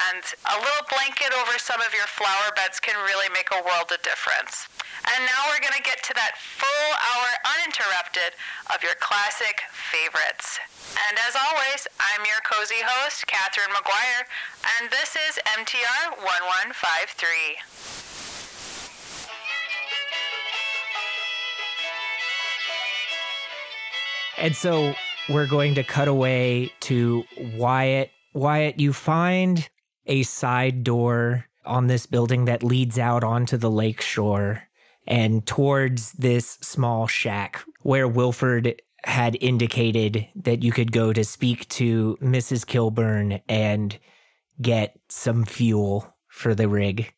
[0.07, 0.23] and
[0.55, 3.99] a little blanket over some of your flower beds can really make a world of
[4.07, 4.71] difference.
[5.13, 8.33] And now we're going to get to that full hour uninterrupted
[8.73, 10.57] of your classic favorites.
[11.07, 14.25] And as always, I'm your cozy host, Catherine McGuire,
[14.81, 17.61] and this is MTR 1153.
[24.37, 24.95] And so
[25.29, 27.23] we're going to cut away to
[27.55, 28.09] Wyatt.
[28.33, 29.69] Wyatt, you find
[30.07, 34.64] a side door on this building that leads out onto the lake shore
[35.07, 41.67] and towards this small shack where Wilford had indicated that you could go to speak
[41.69, 42.65] to Mrs.
[42.65, 43.97] Kilburn and
[44.61, 47.13] get some fuel for the rig.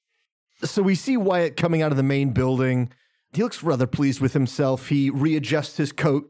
[0.64, 2.92] So we see Wyatt coming out of the main building.
[3.32, 4.90] he looks rather pleased with himself.
[4.90, 6.30] He readjusts his coat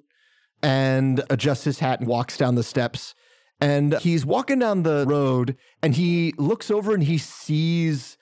[0.61, 3.15] and adjusts his hat and walks down the steps.
[3.59, 8.17] And he's walking down the road and he looks over and he sees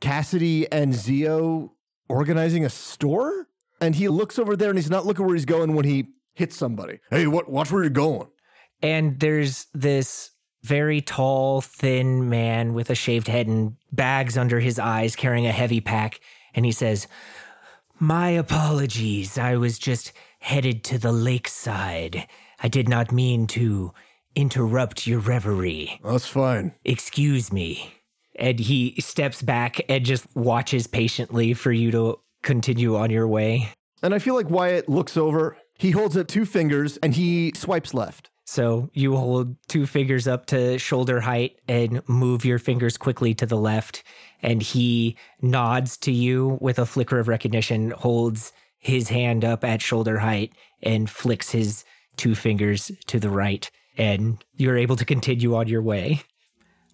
[0.00, 1.74] Cassidy and Zee-o
[2.10, 3.46] organizing a store.
[3.80, 6.56] And he looks over there and he's not looking where he's going when he hits
[6.56, 6.98] somebody.
[7.10, 8.28] Hey, what watch where you're going.
[8.82, 10.32] And there's this
[10.62, 15.52] very tall, thin man with a shaved head and bags under his eyes carrying a
[15.52, 16.20] heavy pack.
[16.54, 17.06] And he says,
[17.98, 19.38] My apologies.
[19.38, 22.26] I was just headed to the lakeside.
[22.62, 23.92] I did not mean to
[24.34, 25.98] interrupt your reverie.
[26.04, 26.74] That's fine.
[26.84, 27.94] Excuse me.
[28.40, 33.68] And he steps back and just watches patiently for you to continue on your way.
[34.02, 37.94] And I feel like Wyatt looks over, he holds up two fingers and he swipes
[37.94, 38.30] left.
[38.46, 43.46] So you hold two fingers up to shoulder height and move your fingers quickly to
[43.46, 44.02] the left.
[44.42, 49.80] And he nods to you with a flicker of recognition, holds his hand up at
[49.80, 51.84] shoulder height, and flicks his
[52.16, 53.70] two fingers to the right.
[53.96, 56.22] And you're able to continue on your way.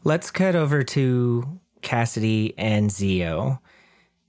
[0.07, 3.59] Let's cut over to Cassidy and Zee-o.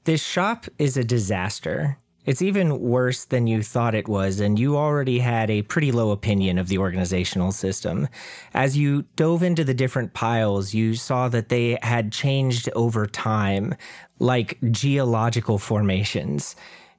[0.06, 2.00] This shop is a disaster.
[2.26, 6.10] It's even worse than you thought it was, and you already had a pretty low
[6.10, 8.08] opinion of the organizational system.
[8.56, 13.76] As you dove into the different piles, you saw that they had changed over time,
[14.18, 16.56] like geological formations.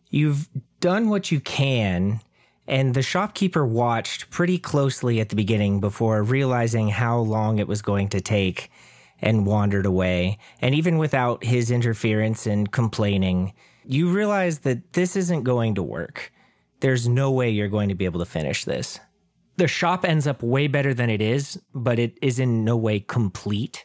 [0.09, 0.49] You've
[0.79, 2.21] done what you can,
[2.69, 7.81] and the shopkeeper watched pretty closely at the beginning before realizing how long it was
[7.81, 8.71] going to take
[9.21, 10.39] and wandered away.
[10.61, 13.55] And even without his interference and complaining,
[13.87, 16.31] you realize that this isn't going to work.
[16.81, 19.01] There's no way you're going to be able to finish this.
[19.57, 23.01] The shop ends up way better than it is, but it is in no way
[23.01, 23.85] complete.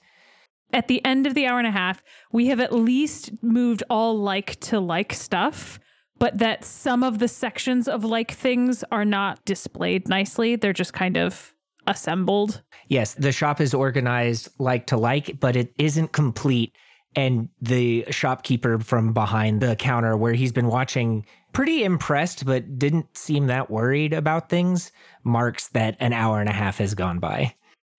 [0.73, 4.19] At the end of the hour and a half, we have at least moved all
[4.19, 5.79] like to like stuff,
[6.24, 10.55] but that some of the sections of like things are not displayed nicely.
[10.55, 11.53] They're just kind of
[11.86, 12.61] assembled.
[12.88, 16.74] Yes, the shop is organized like to like, but it isn't complete
[17.13, 23.17] and the shopkeeper from behind the counter where he's been watching pretty impressed but didn't
[23.17, 24.93] seem that worried about things
[25.26, 27.53] marks that an hour and a half has gone by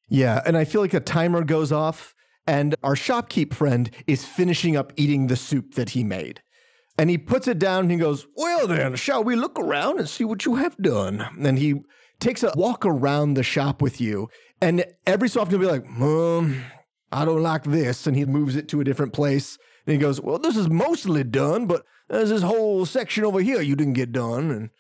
[0.09, 2.13] yeah and i feel like a timer goes off
[2.49, 6.43] and our shopkeep friend is finishing up eating the soup that he made
[6.97, 10.09] and he puts it down and he goes well then shall we look around and
[10.09, 11.75] see what you have done and he
[12.21, 14.29] takes a walk around the shop with you
[14.61, 16.65] and every so often he'll be like um
[17.15, 18.07] I don't like this.
[18.07, 19.57] And he moves it to a different place.
[19.87, 23.63] And he goes, Well, this is mostly done, but there's this whole section over here
[23.63, 24.51] you didn't get done.
[24.51, 24.71] And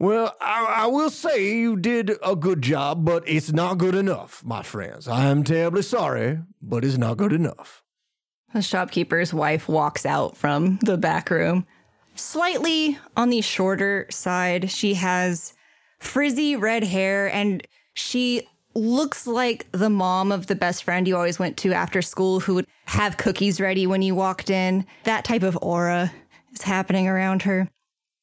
[0.00, 4.44] well, I, I, will say you did a good job, but it's not good enough,
[4.44, 5.08] my friends.
[5.08, 7.82] I am terribly sorry, but it's not good enough.
[8.54, 11.66] The shopkeeper's wife walks out from the back room.
[12.14, 15.54] Slightly on the shorter side, she has
[15.98, 21.38] frizzy red hair and she looks like the mom of the best friend you always
[21.38, 24.86] went to after school who would have cookies ready when you walked in.
[25.04, 26.12] That type of aura
[26.52, 27.68] is happening around her.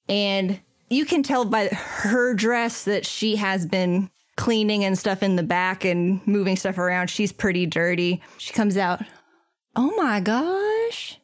[0.08, 0.60] And
[0.90, 5.44] you can tell by her dress that she has been cleaning and stuff in the
[5.44, 7.10] back and moving stuff around.
[7.10, 8.22] She's pretty dirty.
[8.38, 9.02] She comes out,
[9.76, 11.20] Oh my gosh,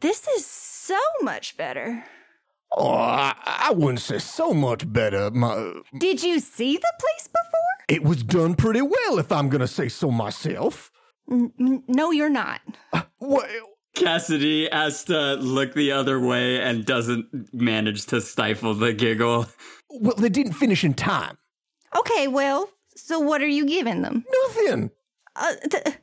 [0.00, 2.04] this is so much better.
[2.76, 3.34] Oh, I,
[3.68, 5.30] I wouldn't say so much better.
[5.30, 7.86] My, Did you see the place before?
[7.88, 10.90] It was done pretty well, if I'm going to say so myself.
[11.30, 12.60] N- no, you're not.
[12.92, 13.46] Uh, well,
[13.94, 19.46] Cassidy has to look the other way and doesn't manage to stifle the giggle.
[19.88, 21.38] Well, they didn't finish in time.
[21.96, 24.24] Okay, well, so what are you giving them?
[24.44, 24.90] Nothing.
[25.34, 25.96] Uh, th-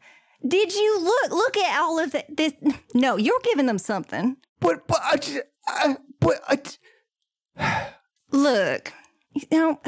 [0.47, 2.53] did you look look at all of the, this?
[2.93, 4.37] No, you're giving them something.
[4.59, 7.87] But but I, just, I but I.
[8.31, 8.93] look,
[9.33, 9.79] you know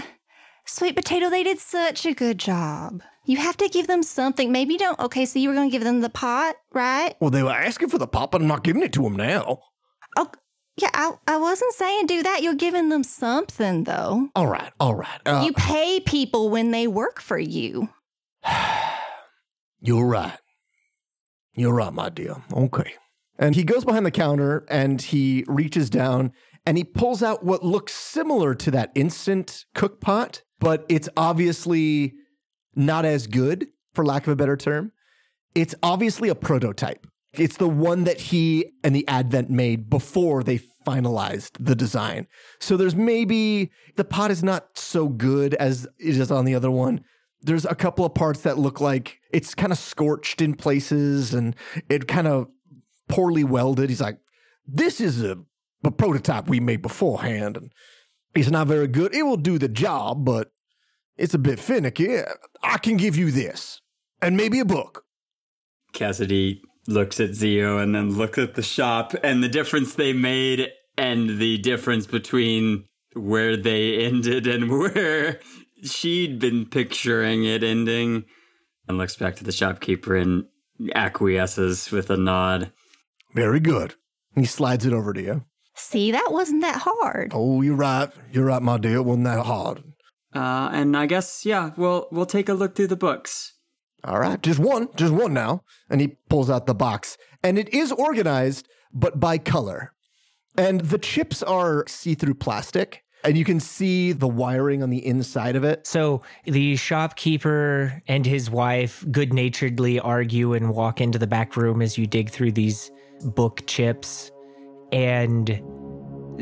[0.65, 3.03] Sweet potato, they did such a good job.
[3.25, 4.51] You have to give them something.
[4.51, 4.99] Maybe you don't.
[4.99, 7.15] Okay, so you were going to give them the pot, right?
[7.19, 9.61] Well, they were asking for the pot, but I'm not giving it to them now.
[10.17, 10.31] Oh,
[10.77, 12.41] yeah, I, I wasn't saying do that.
[12.41, 14.29] You're giving them something, though.
[14.35, 15.21] All right, all right.
[15.25, 17.89] Uh, you pay people when they work for you.
[19.81, 20.37] You're right.
[21.55, 22.35] You're right, my dear.
[22.53, 22.93] Okay.
[23.37, 26.31] And he goes behind the counter and he reaches down
[26.65, 32.13] and he pulls out what looks similar to that instant cook pot but it's obviously
[32.75, 34.91] not as good, for lack of a better term.
[35.53, 37.07] It's obviously a prototype.
[37.33, 42.27] It's the one that he and the Advent made before they finalized the design.
[42.59, 46.71] So there's maybe the pot is not so good as it is on the other
[46.71, 47.03] one.
[47.41, 51.55] There's a couple of parts that look like it's kind of scorched in places and
[51.89, 52.47] it kind of
[53.07, 53.89] poorly welded.
[53.89, 54.17] He's like,
[54.67, 55.37] this is a
[55.85, 57.57] a prototype we made beforehand.
[57.57, 57.71] And
[58.33, 59.13] it's not very good.
[59.13, 60.51] It will do the job, but
[61.17, 62.19] it's a bit finicky.
[62.61, 63.81] I can give you this
[64.21, 65.03] and maybe a book.
[65.93, 70.69] Cassidy looks at Zee-o and then looks at the shop and the difference they made
[70.97, 75.39] and the difference between where they ended and where
[75.85, 78.25] she'd been picturing it ending
[78.87, 80.45] and looks back to the shopkeeper and
[80.93, 82.71] acquiesces with a nod.
[83.33, 83.95] Very good.
[84.35, 85.45] He slides it over to you.
[85.75, 87.31] See, that wasn't that hard.
[87.33, 88.09] Oh, you're right.
[88.31, 88.97] You're right, my dear.
[88.97, 89.83] It wasn't that hard.
[90.33, 93.53] Uh, and I guess yeah, we'll we'll take a look through the books.
[94.03, 95.63] All right, just one, just one now.
[95.89, 99.93] And he pulls out the box, and it is organized, but by color.
[100.57, 105.55] And the chips are see-through plastic, and you can see the wiring on the inside
[105.55, 105.85] of it.
[105.87, 111.81] So the shopkeeper and his wife good naturedly argue and walk into the back room
[111.81, 114.31] as you dig through these book chips.
[114.91, 115.61] And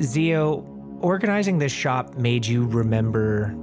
[0.02, 0.66] Zee-o,
[1.00, 3.56] organizing this shop made you remember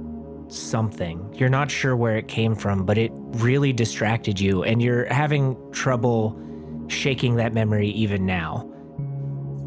[0.47, 1.33] something.
[1.37, 5.55] You're not sure where it came from, but it really distracted you, and you're having
[5.71, 6.37] trouble
[6.87, 8.70] shaking that memory even now.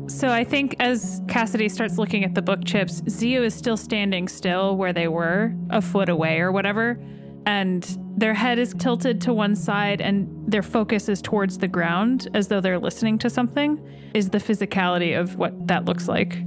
[0.07, 4.29] So I think as Cassidy starts looking at the book chips, Zee-o is still standing
[4.29, 6.99] still where they were, a foot away or whatever.
[7.47, 7.83] And
[8.17, 12.49] their head is tilted to one side and their focus is towards the ground as
[12.49, 13.81] though they're listening to something,
[14.15, 16.39] is the physicality of what that looks like.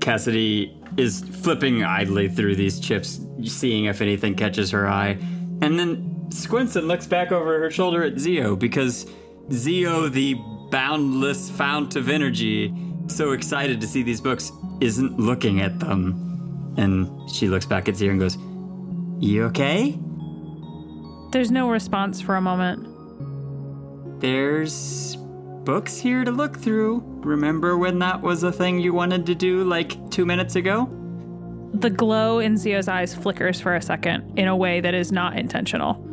[0.00, 5.18] Cassidy is flipping idly through these chips, seeing if anything catches her eye.
[5.62, 9.06] And then squints and looks back over her shoulder at Zee-o because
[9.52, 10.36] Zee-o, the
[10.70, 12.74] boundless fount of energy,
[13.06, 16.74] so excited to see these books, isn't looking at them.
[16.76, 18.36] And she looks back at Zee-o and goes,
[19.18, 19.98] You okay?
[21.32, 22.86] There's no response for a moment.
[24.20, 25.16] There's
[25.64, 27.02] books here to look through.
[27.20, 30.88] Remember when that was a thing you wanted to do like two minutes ago?
[31.74, 35.36] The glow in Zee-o's eyes flickers for a second in a way that is not
[35.36, 36.04] intentional.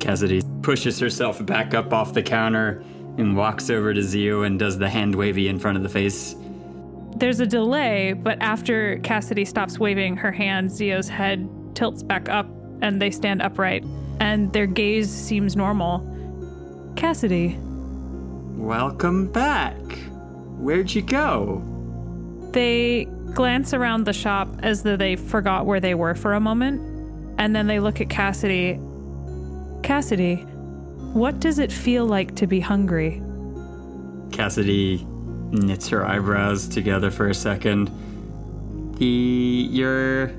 [0.00, 2.82] Cassidy pushes herself back up off the counter
[3.18, 6.34] and walks over to Zee-o and does the hand wavy in front of the face.
[7.16, 12.46] There's a delay, but after Cassidy stops waving her hand, Zee-o's head tilts back up
[12.82, 13.84] and they stand upright,
[14.20, 16.06] and their gaze seems normal.
[16.96, 17.58] Cassidy,
[18.56, 19.76] Welcome back.
[20.58, 21.62] Where'd you go?
[22.52, 26.80] they glance around the shop as though they forgot where they were for a moment,
[27.38, 28.80] and then they look at Cassidy.
[29.82, 30.44] Cassidy,
[31.12, 33.22] what does it feel like to be hungry?
[34.30, 35.04] Cassidy
[35.50, 37.90] knits her eyebrows together for a second.
[38.98, 39.06] The
[39.70, 40.32] your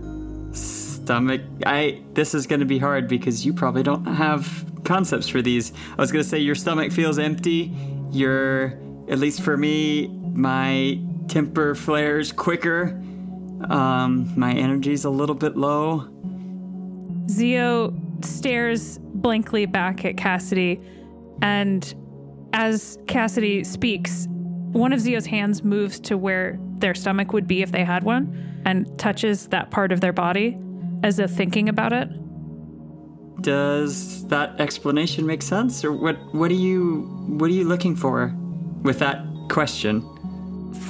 [0.54, 5.74] stomach I this is gonna be hard because you probably don't have concepts for these.
[5.98, 7.74] I was gonna say your stomach feels empty.
[8.12, 13.02] Your at least for me, my temper flares quicker.
[13.70, 16.08] Um, my energy's a little bit low.
[17.30, 17.94] Zee-o
[18.26, 20.80] stares blankly back at Cassidy,
[21.42, 21.94] and
[22.54, 24.28] as Cassidy speaks,
[24.72, 28.62] one of Zee-o's hands moves to where their stomach would be if they had one
[28.66, 30.58] and touches that part of their body
[31.04, 32.10] as though thinking about it.
[33.42, 36.18] Does that explanation make sense, or what?
[36.34, 37.08] What are you?
[37.28, 38.36] What are you looking for
[38.84, 40.02] with that question?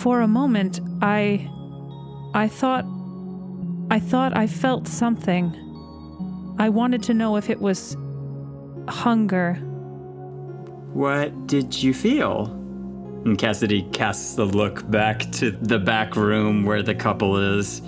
[0.02, 1.50] For a moment, I
[2.34, 2.86] I thought
[3.90, 5.56] I thought I felt something.
[6.58, 7.98] I wanted to know if it was
[8.88, 9.56] hunger.
[10.94, 12.46] What did you feel?
[13.26, 17.82] And Cassidy casts a look back to the back room where the couple is,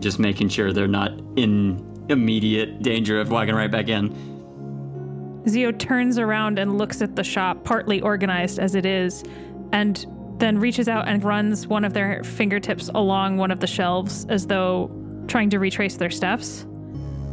[0.00, 4.14] just making sure they're not in immediate danger of walking right back in.
[5.48, 9.24] Zee-o turns around and looks at the shop, partly organized as it is,
[9.72, 10.06] and
[10.38, 14.46] then reaches out and runs one of their fingertips along one of the shelves as
[14.46, 14.90] though
[15.28, 16.66] trying to retrace their steps.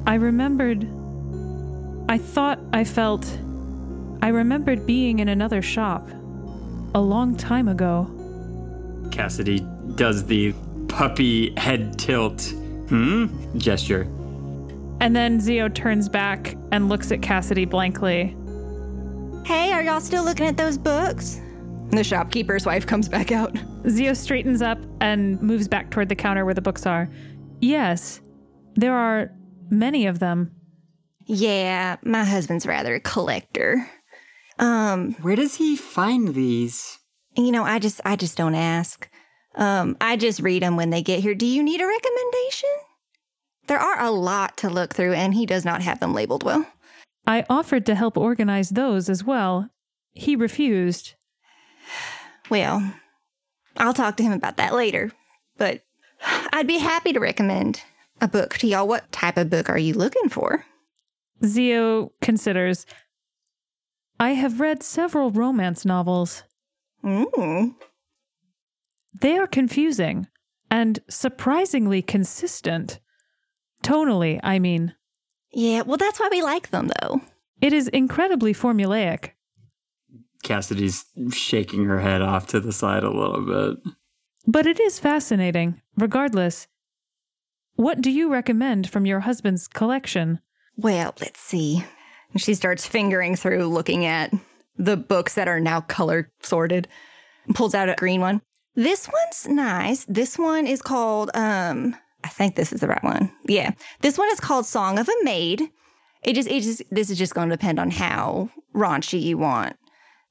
[0.10, 0.90] I remembered.
[2.10, 3.28] I thought I felt.
[4.24, 6.10] I remembered being in another shop
[6.96, 8.10] a long time ago.
[9.12, 9.60] Cassidy
[9.94, 10.56] does the
[10.88, 12.42] puppy head tilt,
[12.90, 13.28] hmm,
[13.60, 14.08] gesture.
[15.00, 18.36] And then Zee-o turns back and looks at Cassidy blankly.
[19.46, 21.40] Hey, are y'all still looking at those books?
[21.92, 23.56] The shopkeeper's wife comes back out.
[23.88, 27.12] Zee-o straightens up and moves back toward the counter where the books are.
[27.62, 28.22] Yes,
[28.76, 29.32] there are
[29.70, 30.56] many of them.
[31.26, 33.90] Yeah, my husband's rather a collector.
[34.58, 36.98] Um, Where does he find these?
[37.38, 39.08] you know, I just I just don't ask.
[39.56, 41.34] Um, I just read them when they get here.
[41.36, 42.70] Do you need a recommendation?
[43.68, 46.66] There are a lot to look through, and he does not have them labeled well.
[47.26, 49.70] I offered to help organize those as well.
[50.14, 51.14] He refused.
[52.50, 52.94] Well,
[53.78, 55.12] I'll talk to him about that later.
[55.58, 55.84] But
[56.52, 57.84] I'd be happy to recommend
[58.22, 58.88] a book to y'all.
[58.88, 60.66] What type of book are you looking for?
[61.46, 62.86] Zee-o considers.
[64.20, 66.44] I have read several romance novels.
[67.04, 67.76] Mm.
[69.22, 70.28] They are confusing
[70.70, 73.00] and surprisingly consistent.
[73.84, 74.94] Tonally, I mean.
[75.52, 77.22] Yeah, well, that's why we like them, though.
[77.62, 79.32] It is incredibly formulaic.
[80.44, 83.94] Cassidy's shaking her head off to the side a little bit.
[84.48, 86.68] But it is fascinating, regardless.
[87.80, 90.42] What do you recommend from your husband's collection?
[90.76, 91.82] Well, let's see.
[92.34, 94.34] And she starts fingering through, looking at
[94.78, 96.90] the books that are now color sorted,
[97.54, 98.42] pulls out a green one.
[98.76, 100.04] This one's nice.
[100.10, 103.32] This one is called, um, I think this is the right one.
[103.46, 103.72] Yeah.
[104.02, 105.62] This one is called Song of a Maid.
[106.22, 109.78] It just, it just, this is just going to depend on how raunchy you want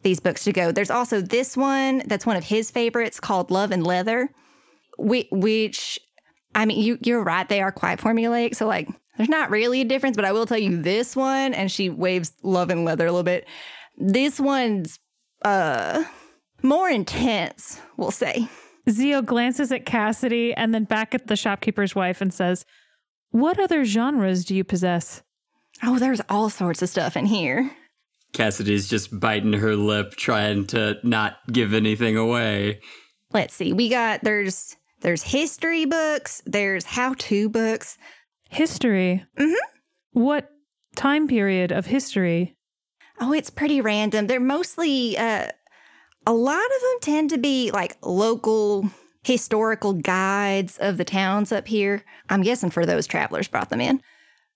[0.03, 0.70] these books to go.
[0.70, 4.28] There's also this one that's one of his favorites called Love and Leather,
[4.99, 5.99] which
[6.59, 7.48] I mean, you, you're right.
[7.48, 8.56] They are quite formulaic.
[8.56, 11.70] So, like, there's not really a difference, but I will tell you this one, and
[11.70, 13.46] she waves Love and Leather a little bit.
[13.96, 14.98] This one's
[15.42, 16.02] uh
[16.62, 18.48] more intense, we'll say.
[18.90, 22.64] Zee-o glances at Cassidy and then back at the shopkeeper's wife and says,
[23.30, 25.22] What other genres do you possess?
[25.84, 27.70] Oh, there's all sorts of stuff in here.
[28.32, 32.80] Cassidy's just biting her lip, trying to not give anything away.
[33.32, 33.72] Let's see.
[33.72, 37.99] We got there's there's history books, there's how-to books.
[38.51, 39.24] History?
[39.38, 39.55] Mhm.
[40.12, 40.51] What
[40.96, 42.57] time period of history?
[43.20, 44.26] Oh, it's pretty random.
[44.26, 45.49] They're mostly uh
[46.26, 48.88] a lot of them tend to be like local
[49.22, 52.05] historical guides of the towns up here.
[52.30, 54.01] I'm guessing for those travelers brought them in.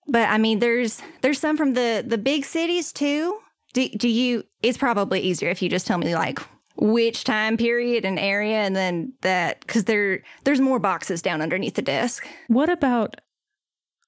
[0.09, 3.39] But I mean there's there's some from the the big cities too.
[3.75, 6.41] Do do you it's probably easier if you just tell me like
[6.77, 11.75] which time period and area and then that cuz there there's more boxes down underneath
[11.75, 12.27] the desk.
[12.49, 13.21] What about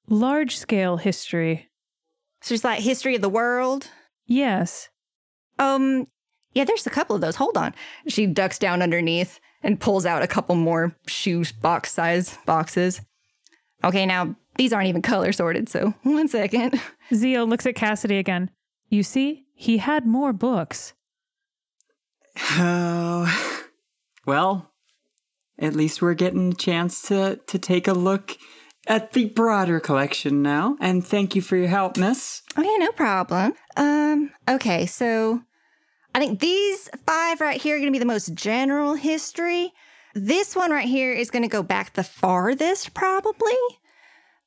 [0.09, 1.69] large scale history?
[2.43, 3.91] So it's like history of the world.
[4.27, 4.89] Yes.
[5.59, 6.07] Um
[6.53, 7.37] yeah, there's a couple of those.
[7.37, 7.75] Hold on.
[8.07, 13.01] She ducks down underneath and pulls out a couple more shoe box size boxes.
[13.83, 16.81] Okay, now these aren't even color sorted, so one second.
[17.13, 18.51] Zee-o looks at Cassidy again.
[18.89, 20.95] You see, he had more books.
[22.37, 23.63] Oh,
[24.27, 24.73] well,
[25.59, 28.37] at least we're getting a chance to, to take a look
[28.87, 30.77] at the broader collection now.
[30.81, 32.43] And thank you for your help, miss.
[32.59, 33.55] Okay, no problem.
[33.77, 35.43] Um, okay, so
[36.15, 39.73] I think these five right here are going to be the most general history.
[40.15, 43.57] This one right here is going to go back the farthest, probably.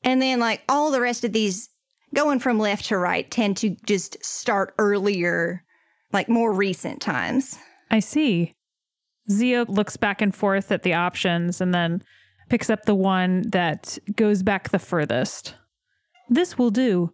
[0.03, 1.69] And then, like, all the rest of these
[2.13, 5.63] going from left to right tend to just start earlier,
[6.13, 7.57] like more recent times.
[7.89, 8.53] I see.
[9.29, 12.01] Zee-o looks back and forth at the options and then
[12.49, 15.55] picks up the one that goes back the furthest.
[16.29, 17.13] This will do.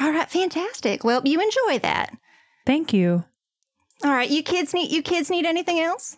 [0.00, 1.04] All right, fantastic.
[1.04, 2.10] Well, you enjoy that.
[2.64, 3.24] Thank you.
[4.04, 6.16] All right, you kids need you kids need anything else?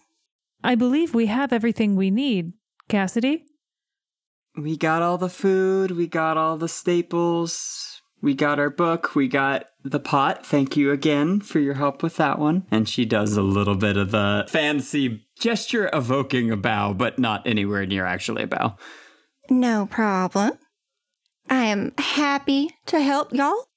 [0.64, 2.52] I believe we have everything we need.
[2.88, 3.44] Cassidy?
[4.56, 9.28] We got all the food, we got all the staples, we got our book, we
[9.28, 10.44] got the pot.
[10.44, 12.66] Thank you again for your help with that one.
[12.70, 17.46] And she does a little bit of the fancy gesture evoking a bow, but not
[17.46, 18.76] anywhere near actually a bow.
[19.50, 20.52] No problem.
[21.48, 23.68] I am happy to help y'all.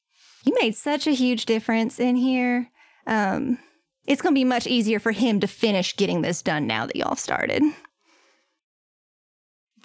[0.44, 2.70] You made such a huge difference in here.
[3.08, 3.60] Um,
[4.08, 6.96] it's going to be much easier for him to finish getting this done now that
[6.96, 7.64] y'all started.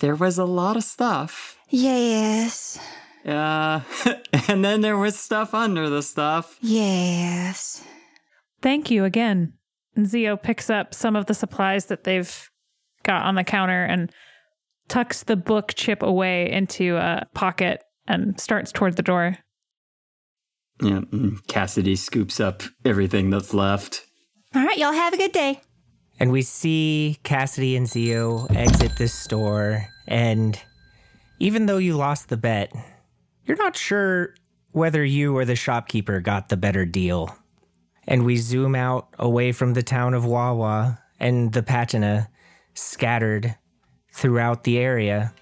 [0.00, 1.58] There was a lot of stuff.
[1.68, 2.78] Yes.
[3.26, 3.80] Uh,
[4.48, 6.58] and then there was stuff under the stuff.
[6.60, 7.82] Yes.
[8.62, 9.54] Thank you again.
[9.94, 12.50] And Zee-o picks up some of the supplies that they've
[13.02, 14.12] got on the counter and
[14.88, 19.38] tucks the book chip away into a pocket and starts toward the door.
[20.82, 21.00] Yeah,
[21.48, 24.04] Cassidy scoops up everything that's left.
[24.54, 25.60] All right, y'all have a good day.
[26.20, 29.86] And we see Cassidy and Zee-o exit this store.
[30.06, 30.58] And
[31.38, 32.72] even though you lost the bet,
[33.46, 34.34] you're not sure
[34.72, 37.34] whether you or the shopkeeper got the better deal.
[38.06, 42.28] And we zoom out away from the town of Wawa and the patina
[42.74, 43.56] scattered
[44.12, 45.32] throughout the area,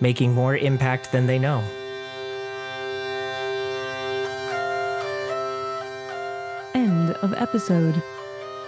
[0.00, 1.62] making more impact than they know.
[6.74, 8.02] End of episode.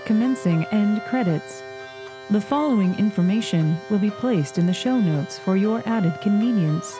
[0.06, 1.62] Commencing end credits.
[2.30, 6.98] The following information will be placed in the show notes for your added convenience.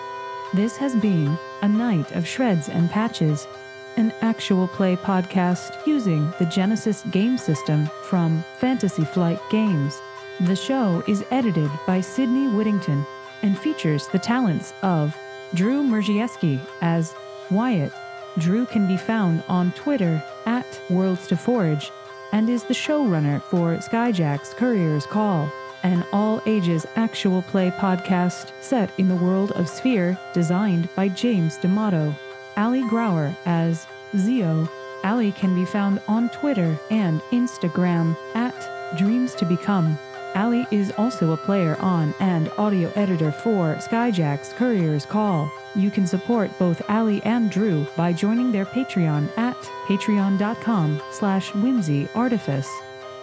[0.53, 3.49] This has been A Knight of Shreds and Patches,
[3.97, 9.99] an actual play podcast using the Genesys game system from Fantasy Flight Games.
[10.41, 13.05] The show is edited by Sydney Whittington
[13.43, 15.17] and features the talents of
[15.55, 17.15] Drew Mierzejewski as
[17.51, 17.93] Wyatt.
[18.39, 21.91] Drew can be found on Twitter at Worlds to Forge
[22.33, 25.51] and is the showrunner for Skyjacks Courier's Call,
[25.85, 31.57] an all ages actual play podcast set in the world of Spéir designed by James
[31.59, 32.15] D'Amato.
[32.57, 34.69] Aly Grauer as Zee-o.
[35.05, 39.99] Aly can be found on Twitter and Instagram at Dreams to Become.
[40.35, 45.51] Aly is also a player on and audio editor for Skyjacks Courier's Call.
[45.77, 49.57] You can support both Aly and Drew by joining their Patreon at
[49.87, 52.69] patreon.com slash whimsyartifice.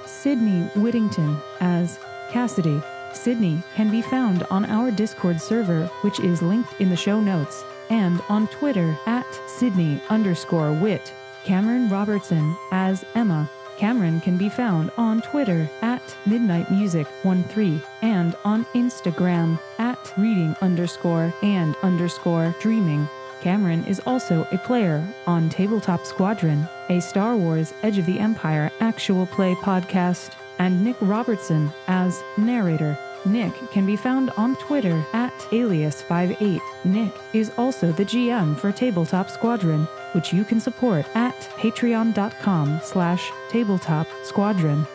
[0.05, 1.99] Sydney Whittington as
[2.32, 2.82] Cassidy.
[3.14, 7.64] Sydney can be found on our Discord server, which is linked in the show notes,
[7.90, 11.14] and on Twitter at Sydney underscore wit.
[11.44, 13.50] Cameron Robertson as Emma.
[13.78, 20.56] Cameron can be found on Twitter at Midnight Music 13 and on Instagram at reading
[20.62, 23.10] underscore and underscore dreaming.
[23.42, 28.72] Cameron is also a player on Tabletop Squadron, a Star Wars Edge of the Empire
[28.80, 32.95] actual play podcast, and Nick Robertson as narrator.
[33.26, 36.62] Nick can be found on Twitter at alias58.
[36.86, 43.32] Nick is also the GM for Tabletop Squadron, which you can support at patreon.com slash
[43.49, 44.86] tabletop squadron.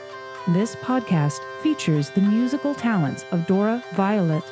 [0.49, 4.45] This podcast features the musical talents of Dora Violet.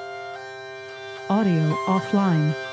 [1.29, 2.68] audio offline.